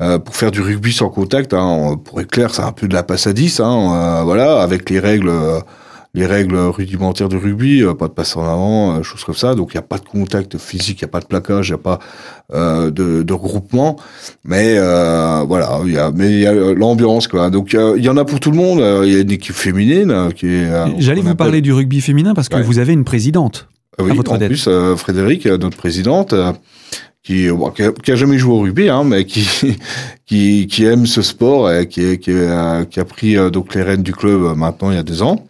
euh, 0.00 0.18
pour 0.18 0.34
faire 0.34 0.50
du 0.50 0.60
rugby 0.60 0.92
sans 0.92 1.08
contact. 1.08 1.54
Hein, 1.54 2.00
pour 2.04 2.20
être 2.20 2.30
clair, 2.30 2.52
c'est 2.52 2.62
un 2.62 2.72
peu 2.72 2.88
de 2.88 2.94
la 2.94 3.04
passe 3.04 3.28
à 3.28 3.32
10, 3.32 3.60
hein, 3.60 3.92
euh, 3.94 4.22
voilà, 4.24 4.60
avec 4.60 4.90
les 4.90 4.98
règles, 4.98 5.28
euh, 5.28 5.60
les 6.16 6.26
règles 6.26 6.56
rudimentaires 6.56 7.28
du 7.28 7.36
rugby, 7.36 7.82
euh, 7.82 7.92
pas 7.94 8.06
de 8.06 8.12
passe 8.12 8.36
en 8.36 8.44
avant, 8.44 8.96
euh, 8.96 9.02
choses 9.02 9.24
comme 9.24 9.34
ça. 9.34 9.54
Donc 9.56 9.70
il 9.72 9.74
y 9.74 9.78
a 9.78 9.82
pas 9.82 9.98
de 9.98 10.04
contact 10.04 10.58
physique, 10.58 11.00
il 11.00 11.02
y 11.02 11.04
a 11.06 11.08
pas 11.08 11.20
de 11.20 11.26
plaquage, 11.26 11.68
il 11.68 11.72
y 11.72 11.74
a 11.74 11.78
pas 11.78 11.98
euh, 12.54 12.90
de, 12.90 13.22
de 13.22 13.32
regroupement, 13.32 13.96
mais 14.44 14.76
euh, 14.78 15.44
voilà, 15.48 15.80
il 15.84 15.92
y 15.92 15.98
a, 15.98 16.12
mais 16.14 16.30
il 16.30 16.38
y 16.40 16.46
a 16.46 16.52
l'ambiance 16.74 17.26
quoi. 17.26 17.50
Donc 17.50 17.74
euh, 17.74 17.94
il 17.98 18.04
y 18.04 18.08
en 18.08 18.16
a 18.16 18.24
pour 18.24 18.38
tout 18.40 18.50
le 18.52 18.56
monde. 18.56 18.78
Il 19.06 19.12
y 19.12 19.16
a 19.16 19.20
une 19.20 19.30
équipe 19.32 19.54
féminine 19.56 20.28
qui 20.36 20.46
est. 20.46 20.64
euh, 20.70 20.86
J'allais 20.98 21.20
vous 21.20 21.26
appelle- 21.28 21.36
parler 21.36 21.60
du 21.60 21.72
rugby 21.72 22.00
féminin 22.00 22.32
parce 22.34 22.48
que 22.48 22.56
Ouais. 22.56 22.62
vous 22.62 22.78
avez 22.78 22.92
une 22.92 23.04
présidente. 23.04 23.68
Ah 23.98 24.02
oui, 24.04 24.10
à 24.10 24.14
votre 24.14 24.32
en 24.32 24.38
plus, 24.38 24.68
Frédéric, 24.96 25.46
notre 25.46 25.76
présidente, 25.76 26.34
qui, 27.22 27.48
bon, 27.48 27.70
qui, 27.70 27.82
a, 27.84 27.92
qui 27.92 28.12
a 28.12 28.16
jamais 28.16 28.38
joué 28.38 28.52
au 28.52 28.60
rugby, 28.60 28.88
hein, 28.88 29.02
mais 29.04 29.24
qui, 29.24 29.46
qui, 30.26 30.66
qui 30.66 30.84
aime 30.84 31.06
ce 31.06 31.22
sport 31.22 31.70
et 31.72 31.88
qui, 31.88 32.18
qui, 32.18 32.32
a, 32.32 32.84
qui 32.84 33.00
a 33.00 33.04
pris 33.04 33.36
donc 33.50 33.74
les 33.74 33.82
rênes 33.82 34.02
du 34.02 34.12
club 34.12 34.56
maintenant 34.56 34.90
il 34.90 34.96
y 34.96 34.98
a 34.98 35.02
deux 35.02 35.22
ans. 35.22 35.46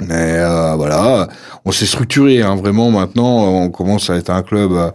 Mais 0.00 0.34
euh, 0.38 0.74
voilà, 0.76 1.28
on 1.64 1.72
s'est 1.72 1.86
structuré 1.86 2.42
hein, 2.42 2.54
vraiment 2.56 2.90
maintenant. 2.90 3.44
On 3.64 3.70
commence 3.70 4.10
à 4.10 4.16
être 4.16 4.30
un 4.30 4.42
club 4.42 4.70
euh, 4.72 4.90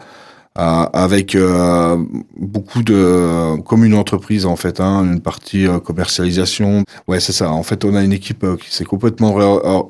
avec 0.56 1.36
euh, 1.36 1.98
beaucoup 2.38 2.84
de 2.84 3.58
comme 3.64 3.84
une 3.84 3.96
entreprise 3.96 4.46
en 4.46 4.56
fait, 4.56 4.80
hein, 4.80 5.04
une 5.04 5.20
partie 5.20 5.68
euh, 5.68 5.80
commercialisation. 5.80 6.84
Ouais, 7.08 7.20
c'est 7.20 7.34
ça. 7.34 7.52
En 7.52 7.64
fait, 7.64 7.84
on 7.84 7.96
a 7.96 8.04
une 8.04 8.14
équipe 8.14 8.44
euh, 8.44 8.56
qui 8.56 8.74
s'est 8.74 8.86
complètement 8.86 9.36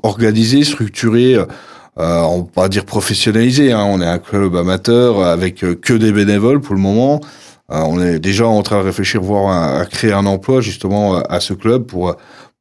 organisée, 0.03 0.63
structurée. 0.63 1.35
euh, 1.35 1.45
on 2.21 2.39
va 2.39 2.47
pas 2.53 2.69
dire 2.69 2.85
professionnalisé. 2.85 3.71
Hein, 3.71 3.85
on 3.87 4.01
est 4.01 4.07
un 4.07 4.19
club 4.19 4.55
amateur 4.55 5.21
avec 5.23 5.63
euh, 5.63 5.75
que 5.75 5.93
des 5.93 6.11
bénévoles 6.11 6.59
pour 6.61 6.73
le 6.75 6.81
moment. 6.81 7.21
Euh, 7.71 7.81
on 7.85 8.01
est 8.01 8.19
déjà 8.19 8.47
en 8.47 8.61
train 8.63 8.79
de 8.79 8.83
réfléchir, 8.85 9.21
voir 9.21 9.47
à, 9.51 9.79
à 9.81 9.85
créer 9.85 10.11
un 10.11 10.25
emploi 10.25 10.59
justement 10.61 11.17
à 11.19 11.39
ce 11.39 11.53
club 11.53 11.83
pour 11.83 12.15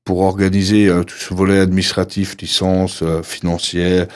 pour 0.05 0.21
organiser 0.23 0.89
euh, 0.89 1.05
tout 1.05 1.17
ce 1.17 1.33
volet 1.35 1.59
administratif, 1.61 2.37
licence, 2.41 3.03
euh, 3.03 3.23
financière, 3.23 4.07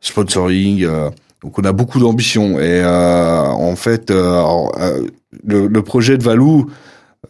sponsoring. 0.00 0.84
euh, 0.84 1.10
donc 1.42 1.58
on 1.58 1.64
a 1.64 1.72
beaucoup 1.72 2.00
d'ambition. 2.00 2.58
Et 2.58 2.80
euh, 2.82 3.42
en 3.42 3.76
fait 3.76 4.10
euh, 4.10 4.32
alors, 4.32 4.72
euh, 4.80 5.06
le, 5.44 5.66
le 5.66 5.82
projet 5.82 6.16
de 6.16 6.22
Valou, 6.24 6.70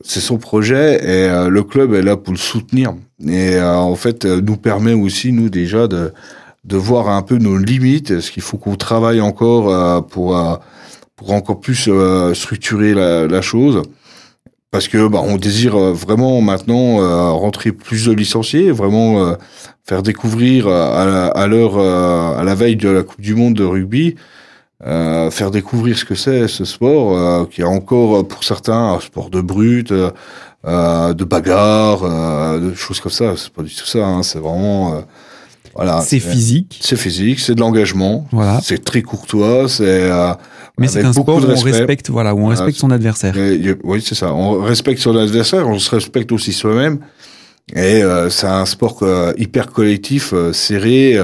c'est 0.02 0.20
son 0.20 0.38
projet 0.38 1.00
et 1.04 1.48
le 1.48 1.62
club 1.62 1.94
est 1.94 2.02
là 2.02 2.16
pour 2.16 2.32
le 2.32 2.38
soutenir. 2.38 2.94
Et 3.26 3.60
en 3.60 3.94
fait 3.96 4.24
nous 4.24 4.56
permet 4.56 4.92
aussi 4.92 5.32
nous 5.32 5.48
déjà 5.48 5.86
de 5.88 6.12
de 6.64 6.76
voir 6.76 7.08
un 7.08 7.22
peu 7.22 7.36
nos 7.38 7.56
limites, 7.58 8.20
ce 8.20 8.30
qu'il 8.30 8.42
faut 8.42 8.56
qu'on 8.58 8.76
travaille 8.76 9.20
encore 9.20 10.06
pour 10.08 10.36
pour 11.16 11.32
encore 11.32 11.60
plus 11.60 11.88
structurer 12.34 12.92
la, 12.92 13.26
la 13.26 13.42
chose? 13.42 13.82
Parce 14.74 14.88
que 14.88 15.06
bah, 15.06 15.20
on 15.22 15.36
désire 15.36 15.76
euh, 15.76 15.92
vraiment 15.92 16.40
maintenant 16.40 16.98
euh, 17.00 17.30
rentrer 17.30 17.70
plus 17.70 18.06
de 18.06 18.12
licenciés, 18.12 18.72
vraiment 18.72 19.24
euh, 19.24 19.34
faire 19.84 20.02
découvrir 20.02 20.66
euh, 20.66 20.72
à, 20.72 21.26
à 21.28 21.46
l'heure 21.46 21.74
euh, 21.76 22.36
à 22.36 22.42
la 22.42 22.56
veille 22.56 22.74
de 22.74 22.88
la 22.88 23.04
Coupe 23.04 23.20
du 23.20 23.36
Monde 23.36 23.54
de 23.54 23.62
rugby, 23.62 24.16
euh, 24.84 25.30
faire 25.30 25.52
découvrir 25.52 25.96
ce 25.96 26.04
que 26.04 26.16
c'est 26.16 26.48
ce 26.48 26.64
sport 26.64 27.48
qui 27.50 27.60
est 27.60 27.64
encore 27.78 28.26
pour 28.26 28.42
certains 28.42 28.94
un 28.94 28.98
sport 28.98 29.30
de 29.30 29.40
brut, 29.40 29.92
de 29.92 31.24
bagarre, 31.24 32.00
de 32.58 32.74
choses 32.74 32.98
comme 32.98 33.12
ça. 33.12 33.34
C'est 33.36 33.50
pas 33.50 33.62
du 33.62 33.72
tout 33.72 33.86
ça. 33.86 34.04
Hein, 34.04 34.24
c'est 34.24 34.40
vraiment 34.40 35.04
voilà. 35.74 36.00
c'est 36.00 36.20
physique. 36.20 36.78
C'est 36.80 36.96
physique, 36.96 37.40
c'est 37.40 37.54
de 37.54 37.60
l'engagement. 37.60 38.26
Voilà. 38.32 38.60
C'est 38.62 38.84
très 38.84 39.02
courtois, 39.02 39.68
c'est 39.68 39.84
euh, 40.10 40.32
Mais 40.78 40.88
c'est 40.88 41.04
un 41.04 41.12
sport 41.12 41.36
où 41.36 41.42
on 41.42 41.46
respect. 41.46 41.70
respecte, 41.72 42.10
voilà, 42.10 42.34
où 42.34 42.40
on 42.40 42.46
respecte 42.46 42.78
son 42.78 42.90
adversaire. 42.90 43.36
Et, 43.36 43.76
oui, 43.82 44.02
c'est 44.04 44.14
ça. 44.14 44.32
On 44.32 44.62
respecte 44.62 45.00
son 45.00 45.16
adversaire, 45.16 45.68
on 45.68 45.78
se 45.78 45.90
respecte 45.90 46.32
aussi 46.32 46.52
soi-même. 46.52 46.98
Et 47.74 48.02
euh, 48.02 48.30
c'est 48.30 48.46
un 48.46 48.66
sport 48.66 48.98
euh, 49.02 49.32
hyper 49.38 49.68
collectif, 49.68 50.32
euh, 50.32 50.52
serré, 50.52 51.18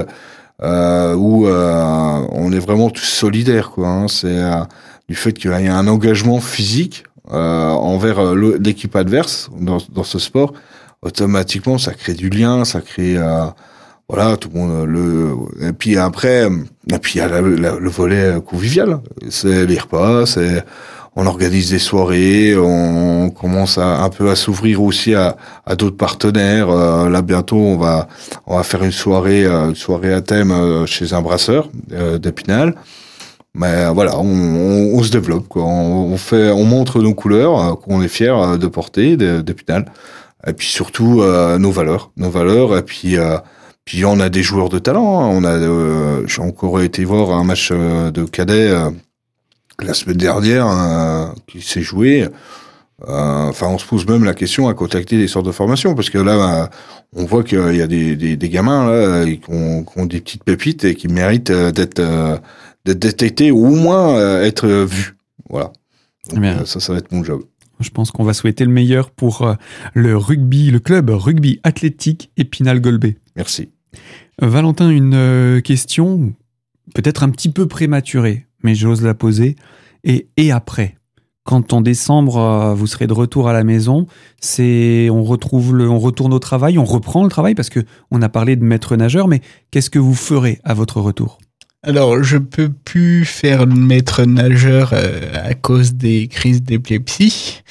euh, 0.63 1.13
où 1.15 1.47
euh, 1.47 2.25
on 2.31 2.51
est 2.51 2.59
vraiment 2.59 2.89
tous 2.89 3.05
solidaires. 3.05 3.71
Quoi, 3.71 3.87
hein. 3.87 4.07
C'est 4.07 4.27
euh, 4.27 4.63
du 5.07 5.15
fait 5.15 5.33
qu'il 5.33 5.51
y 5.51 5.67
a 5.67 5.77
un 5.77 5.87
engagement 5.87 6.39
physique 6.39 7.03
euh, 7.31 7.69
envers 7.69 8.19
euh, 8.19 8.57
l'équipe 8.59 8.95
adverse 8.95 9.49
dans, 9.59 9.77
dans 9.93 10.03
ce 10.03 10.19
sport. 10.19 10.53
Automatiquement, 11.03 11.77
ça 11.77 11.93
crée 11.93 12.15
du 12.15 12.29
lien, 12.29 12.65
ça 12.65 12.81
crée... 12.81 13.17
voilà, 14.11 14.35
tout 14.35 14.49
le 14.53 14.59
monde 14.59 14.85
le. 14.87 15.33
Et 15.61 15.71
puis 15.71 15.97
après, 15.97 16.47
et 16.91 16.97
puis 16.99 17.13
il 17.15 17.17
y 17.17 17.21
a 17.21 17.41
le 17.41 17.89
volet 17.89 18.35
convivial. 18.45 18.99
C'est 19.29 19.65
les 19.65 19.79
repas, 19.79 20.25
c'est 20.25 20.63
on 21.15 21.25
organise 21.25 21.71
des 21.71 21.79
soirées, 21.79 22.55
on 22.57 23.29
commence 23.31 23.77
un 23.77 24.09
peu 24.09 24.29
à 24.29 24.35
s'ouvrir 24.35 24.81
aussi 24.81 25.13
à, 25.13 25.35
d'autres 25.77 25.97
partenaires. 25.97 26.69
Euh, 26.69 27.09
là 27.09 27.21
bientôt, 27.21 27.57
on 27.57 27.77
va 27.77 28.07
on 28.45 28.55
va 28.55 28.63
faire 28.63 28.83
une 28.83 28.91
soirée 28.91 29.45
euh, 29.45 29.69
une 29.69 29.75
soirée 29.75 30.13
à 30.13 30.21
thème 30.21 30.51
euh, 30.51 30.85
chez 30.85 31.13
un 31.13 31.21
brasseur 31.21 31.69
euh. 31.91 32.17
Mais 33.53 33.89
voilà, 33.93 34.17
on, 34.17 35.03
se 35.03 35.11
développe, 35.11 35.49
quoi. 35.49 35.63
On, 35.63 36.15
fait, 36.15 36.51
on 36.51 36.63
montre 36.63 37.01
nos 37.01 37.13
couleurs 37.13 37.77
qu'on 37.81 38.01
est 38.01 38.07
fiers 38.07 38.29
euh, 38.29 38.57
de 38.57 38.67
porter 38.67 39.17
d'Épinal. 39.17 39.91
Et 40.47 40.53
puis 40.53 40.67
surtout 40.67 41.21
nos 41.59 41.71
valeurs, 41.71 42.11
nos 42.17 42.29
valeurs. 42.29 42.77
Et 42.77 42.81
puis 42.81 43.15
puis 43.85 44.05
on 44.05 44.19
a 44.19 44.29
des 44.29 44.43
joueurs 44.43 44.69
de 44.69 44.79
talent. 44.79 45.21
hein. 45.21 45.29
On 45.33 45.43
a, 45.43 45.51
euh, 45.53 46.25
j'ai 46.27 46.41
encore 46.41 46.81
été 46.81 47.03
voir 47.05 47.31
un 47.31 47.43
match 47.43 47.69
euh, 47.71 48.11
de 48.11 48.23
cadet 48.25 48.69
euh, 48.69 48.89
la 49.81 49.93
semaine 49.93 50.17
dernière 50.17 50.67
euh, 50.67 51.27
qui 51.47 51.61
s'est 51.61 51.81
joué. 51.81 52.23
Euh, 52.23 52.29
Enfin, 53.03 53.65
on 53.67 53.79
se 53.79 53.85
pose 53.87 54.05
même 54.07 54.23
la 54.23 54.35
question 54.35 54.67
à 54.67 54.75
contacter 54.75 55.17
des 55.17 55.27
sortes 55.27 55.47
de 55.47 55.51
formations 55.51 55.95
parce 55.95 56.11
que 56.11 56.19
là, 56.19 56.69
on 57.15 57.25
voit 57.25 57.43
qu'il 57.43 57.75
y 57.75 57.81
a 57.81 57.87
des, 57.87 58.15
des, 58.15 58.37
des 58.37 58.49
gamins 58.49 58.85
là 58.87 59.25
qui 59.25 59.41
ont, 59.49 59.83
qui 59.83 59.99
ont 59.99 60.05
des 60.05 60.21
petites 60.21 60.43
pépites 60.43 60.83
et 60.83 60.93
qui 60.93 61.07
méritent 61.07 61.51
d'être 61.51 61.97
euh, 61.99 62.37
d'être 62.85 62.99
détectés 62.99 63.49
ou 63.49 63.65
au 63.65 63.75
moins 63.75 64.15
euh, 64.17 64.43
être 64.43 64.67
vus. 64.67 65.15
Voilà. 65.49 65.71
Donc, 66.29 66.43
Eh 66.61 66.65
ça, 66.67 66.79
ça 66.79 66.93
va 66.93 66.99
être 66.99 67.11
mon 67.11 67.23
job. 67.23 67.41
Je 67.81 67.89
pense 67.89 68.11
qu'on 68.11 68.23
va 68.23 68.33
souhaiter 68.33 68.65
le 68.65 68.71
meilleur 68.71 69.11
pour 69.11 69.41
euh, 69.41 69.53
le 69.93 70.17
rugby, 70.17 70.71
le 70.71 70.79
club 70.79 71.09
rugby 71.09 71.59
athlétique 71.63 72.31
Épinal-Golbet. 72.37 73.17
Merci. 73.35 73.69
Valentin, 74.41 74.89
une 74.89 75.13
euh, 75.13 75.61
question 75.61 76.33
peut-être 76.95 77.23
un 77.23 77.29
petit 77.29 77.49
peu 77.49 77.67
prématurée, 77.67 78.47
mais 78.63 78.75
j'ose 78.75 79.01
la 79.01 79.13
poser. 79.13 79.55
Et, 80.03 80.29
et 80.37 80.51
après 80.51 80.95
quand 81.43 81.73
en 81.73 81.81
décembre 81.81 82.37
euh, 82.37 82.73
vous 82.73 82.87
serez 82.87 83.07
de 83.07 83.13
retour 83.13 83.49
à 83.49 83.53
la 83.53 83.63
maison, 83.63 84.07
c'est 84.39 85.09
on 85.09 85.23
retrouve 85.23 85.75
le, 85.75 85.89
on 85.89 85.99
retourne 85.99 86.33
au 86.33 86.39
travail, 86.39 86.77
on 86.77 86.85
reprend 86.85 87.23
le 87.23 87.29
travail 87.29 87.55
parce 87.55 87.69
que 87.69 87.79
on 88.11 88.21
a 88.21 88.29
parlé 88.29 88.55
de 88.55 88.63
maître 88.63 88.95
nageur, 88.95 89.27
mais 89.27 89.41
qu'est-ce 89.71 89.89
que 89.89 89.99
vous 89.99 90.13
ferez 90.13 90.59
à 90.63 90.73
votre 90.73 91.01
retour? 91.01 91.39
Alors, 91.83 92.21
je 92.21 92.37
peux 92.37 92.69
plus 92.69 93.25
faire 93.25 93.65
le 93.65 93.73
maître 93.73 94.23
nageur 94.23 94.91
euh, 94.93 95.19
à 95.33 95.55
cause 95.55 95.93
des 95.93 96.27
crises 96.27 96.61
d'épilepsie. 96.61 97.63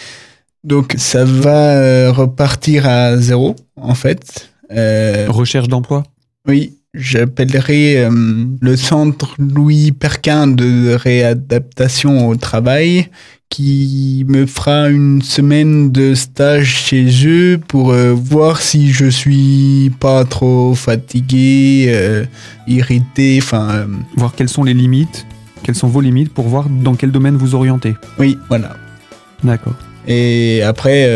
Donc, 0.64 0.94
ça 0.98 1.24
va 1.24 1.76
euh, 1.76 2.12
repartir 2.12 2.88
à 2.88 3.16
zéro, 3.16 3.54
en 3.76 3.94
fait. 3.94 4.50
Euh, 4.72 5.26
Recherche 5.28 5.68
d'emploi? 5.68 6.02
oui, 6.46 6.78
j'appellerai 6.92 8.04
euh, 8.04 8.10
le 8.60 8.76
centre 8.76 9.34
Louis 9.38 9.92
Perquin 9.92 10.48
de 10.48 10.94
réadaptation 10.94 12.28
au 12.28 12.34
travail 12.34 13.08
qui 13.50 14.24
me 14.28 14.46
fera 14.46 14.88
une 14.88 15.22
semaine 15.22 15.90
de 15.90 16.14
stage 16.14 16.68
chez 16.68 17.08
eux 17.26 17.58
pour 17.68 17.90
euh, 17.90 18.12
voir 18.14 18.60
si 18.62 18.92
je 18.92 19.06
suis 19.06 19.90
pas 19.98 20.24
trop 20.24 20.74
fatigué, 20.76 21.86
euh, 21.88 22.24
irrité, 22.68 23.40
enfin... 23.42 23.70
euh, 23.70 23.86
Voir 24.16 24.34
quelles 24.36 24.48
sont 24.48 24.62
les 24.62 24.72
limites, 24.72 25.26
quelles 25.64 25.74
sont 25.74 25.88
vos 25.88 26.00
limites 26.00 26.32
pour 26.32 26.46
voir 26.48 26.68
dans 26.68 26.94
quel 26.94 27.10
domaine 27.10 27.36
vous 27.36 27.54
orientez. 27.56 27.96
oui, 28.18 28.38
voilà. 28.48 28.76
D'accord. 29.42 29.74
Et 30.06 30.62
après, 30.62 31.08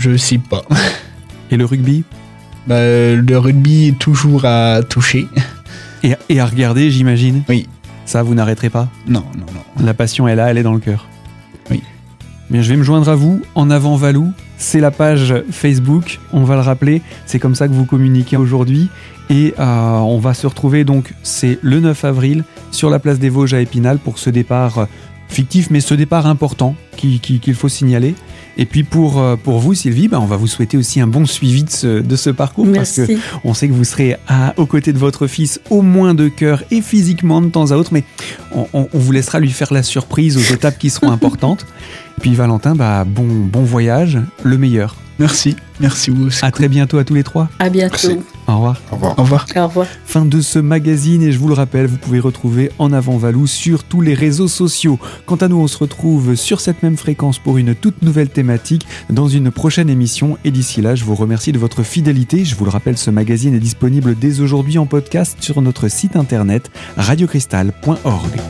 je 0.00 0.16
sais 0.16 0.38
pas. 0.38 0.62
Et 1.50 1.56
le 1.56 1.64
rugby? 1.64 2.02
Bah, 2.66 2.80
le 3.14 3.38
rugby 3.38 3.88
est 3.88 3.98
toujours 3.98 4.44
à 4.44 4.80
toucher. 4.82 5.26
et, 6.02 6.14
et 6.28 6.40
à 6.40 6.46
regarder, 6.46 6.90
j'imagine? 6.90 7.42
Oui. 7.48 7.66
Ça, 8.06 8.22
vous 8.22 8.34
n'arrêterez 8.34 8.70
pas? 8.70 8.88
Non, 9.06 9.24
non, 9.36 9.46
non. 9.54 9.84
La 9.84 9.94
passion 9.94 10.26
est 10.26 10.34
là, 10.34 10.50
elle 10.50 10.58
est 10.58 10.62
dans 10.64 10.74
le 10.74 10.80
cœur. 10.80 11.06
Bien, 12.48 12.62
je 12.62 12.68
vais 12.68 12.76
me 12.76 12.84
joindre 12.84 13.08
à 13.08 13.16
vous. 13.16 13.42
En 13.56 13.70
avant 13.70 13.96
Valou, 13.96 14.32
c'est 14.56 14.78
la 14.78 14.92
page 14.92 15.34
Facebook. 15.50 16.20
On 16.32 16.44
va 16.44 16.54
le 16.54 16.60
rappeler. 16.60 17.02
C'est 17.26 17.40
comme 17.40 17.56
ça 17.56 17.66
que 17.66 17.72
vous 17.72 17.86
communiquez 17.86 18.36
aujourd'hui. 18.36 18.88
Et 19.30 19.54
euh, 19.58 19.98
on 19.98 20.18
va 20.18 20.32
se 20.32 20.46
retrouver 20.46 20.84
donc, 20.84 21.12
c'est 21.24 21.58
le 21.62 21.80
9 21.80 22.04
avril, 22.04 22.44
sur 22.70 22.88
la 22.88 23.00
place 23.00 23.18
des 23.18 23.30
Vosges 23.30 23.54
à 23.54 23.60
Épinal 23.60 23.98
pour 23.98 24.20
ce 24.20 24.30
départ 24.30 24.78
euh, 24.78 24.84
fictif, 25.28 25.68
mais 25.70 25.80
ce 25.80 25.94
départ 25.94 26.26
important 26.26 26.74
qui- 26.96 27.20
qui- 27.20 27.40
qu'il 27.40 27.54
faut 27.54 27.68
signaler. 27.68 28.14
Et 28.58 28.64
puis 28.64 28.84
pour, 28.84 29.20
euh, 29.20 29.36
pour 29.36 29.58
vous, 29.58 29.74
Sylvie, 29.74 30.08
bah, 30.08 30.18
on 30.18 30.24
va 30.24 30.36
vous 30.38 30.46
souhaiter 30.46 30.78
aussi 30.78 30.98
un 31.00 31.06
bon 31.06 31.26
suivi 31.26 31.62
de 31.62 31.68
ce, 31.70 32.00
de 32.00 32.16
ce 32.16 32.30
parcours. 32.30 32.66
Parce 32.72 32.92
que 32.92 33.02
Merci. 33.02 33.18
on 33.44 33.52
sait 33.52 33.68
que 33.68 33.74
vous 33.74 33.84
serez 33.84 34.16
à, 34.28 34.54
aux 34.56 34.64
côtés 34.64 34.94
de 34.94 34.98
votre 34.98 35.26
fils 35.26 35.60
au 35.68 35.82
moins 35.82 36.14
de 36.14 36.28
cœur 36.28 36.62
et 36.70 36.80
physiquement 36.80 37.42
de 37.42 37.48
temps 37.48 37.70
à 37.72 37.76
autre, 37.76 37.92
mais 37.92 38.04
on, 38.54 38.66
on- 38.72 38.88
on 38.94 38.98
vous 38.98 39.12
laissera 39.12 39.40
lui 39.40 39.50
faire 39.50 39.74
la 39.74 39.82
surprise 39.82 40.38
aux 40.38 40.54
étapes 40.54 40.78
qui 40.78 40.88
seront 40.88 41.10
importantes. 41.12 41.66
Puis 42.22 42.34
Valentin, 42.34 42.74
bah, 42.74 43.04
bon, 43.04 43.26
bon 43.26 43.62
voyage, 43.62 44.18
le 44.42 44.56
meilleur. 44.56 44.96
Merci. 45.18 45.56
Merci 45.80 46.10
vous 46.10 46.26
aussi. 46.26 46.44
À 46.44 46.50
très 46.50 46.68
bientôt 46.68 46.98
à 46.98 47.04
tous 47.04 47.14
les 47.14 47.22
trois. 47.22 47.48
À 47.58 47.68
bientôt. 47.68 47.96
Merci. 48.08 48.18
Au 48.46 48.54
revoir. 48.54 48.80
Au 48.90 48.94
revoir. 48.94 49.18
Au 49.18 49.22
revoir. 49.22 49.46
Au 49.56 49.66
revoir. 49.66 49.86
Fin 50.04 50.24
de 50.24 50.40
ce 50.40 50.58
magazine 50.58 51.22
et 51.22 51.32
je 51.32 51.38
vous 51.38 51.48
le 51.48 51.54
rappelle, 51.54 51.86
vous 51.86 51.96
pouvez 51.96 52.20
retrouver 52.20 52.70
En 52.78 52.92
avant 52.92 53.16
Valou 53.16 53.46
sur 53.46 53.84
tous 53.84 54.00
les 54.00 54.14
réseaux 54.14 54.48
sociaux. 54.48 54.98
Quant 55.26 55.36
à 55.36 55.48
nous, 55.48 55.58
on 55.58 55.66
se 55.66 55.78
retrouve 55.78 56.34
sur 56.34 56.60
cette 56.60 56.82
même 56.82 56.96
fréquence 56.96 57.38
pour 57.38 57.58
une 57.58 57.74
toute 57.74 58.02
nouvelle 58.02 58.28
thématique 58.28 58.86
dans 59.10 59.28
une 59.28 59.50
prochaine 59.50 59.90
émission. 59.90 60.38
Et 60.44 60.50
d'ici 60.50 60.80
là, 60.80 60.94
je 60.94 61.04
vous 61.04 61.14
remercie 61.14 61.52
de 61.52 61.58
votre 61.58 61.82
fidélité. 61.82 62.44
Je 62.44 62.54
vous 62.54 62.64
le 62.64 62.70
rappelle, 62.70 62.98
ce 62.98 63.10
magazine 63.10 63.54
est 63.54 63.60
disponible 63.60 64.16
dès 64.18 64.40
aujourd'hui 64.40 64.78
en 64.78 64.86
podcast 64.86 65.36
sur 65.40 65.60
notre 65.62 65.88
site 65.88 66.16
internet 66.16 66.70
radiocristal.org. 66.96 68.40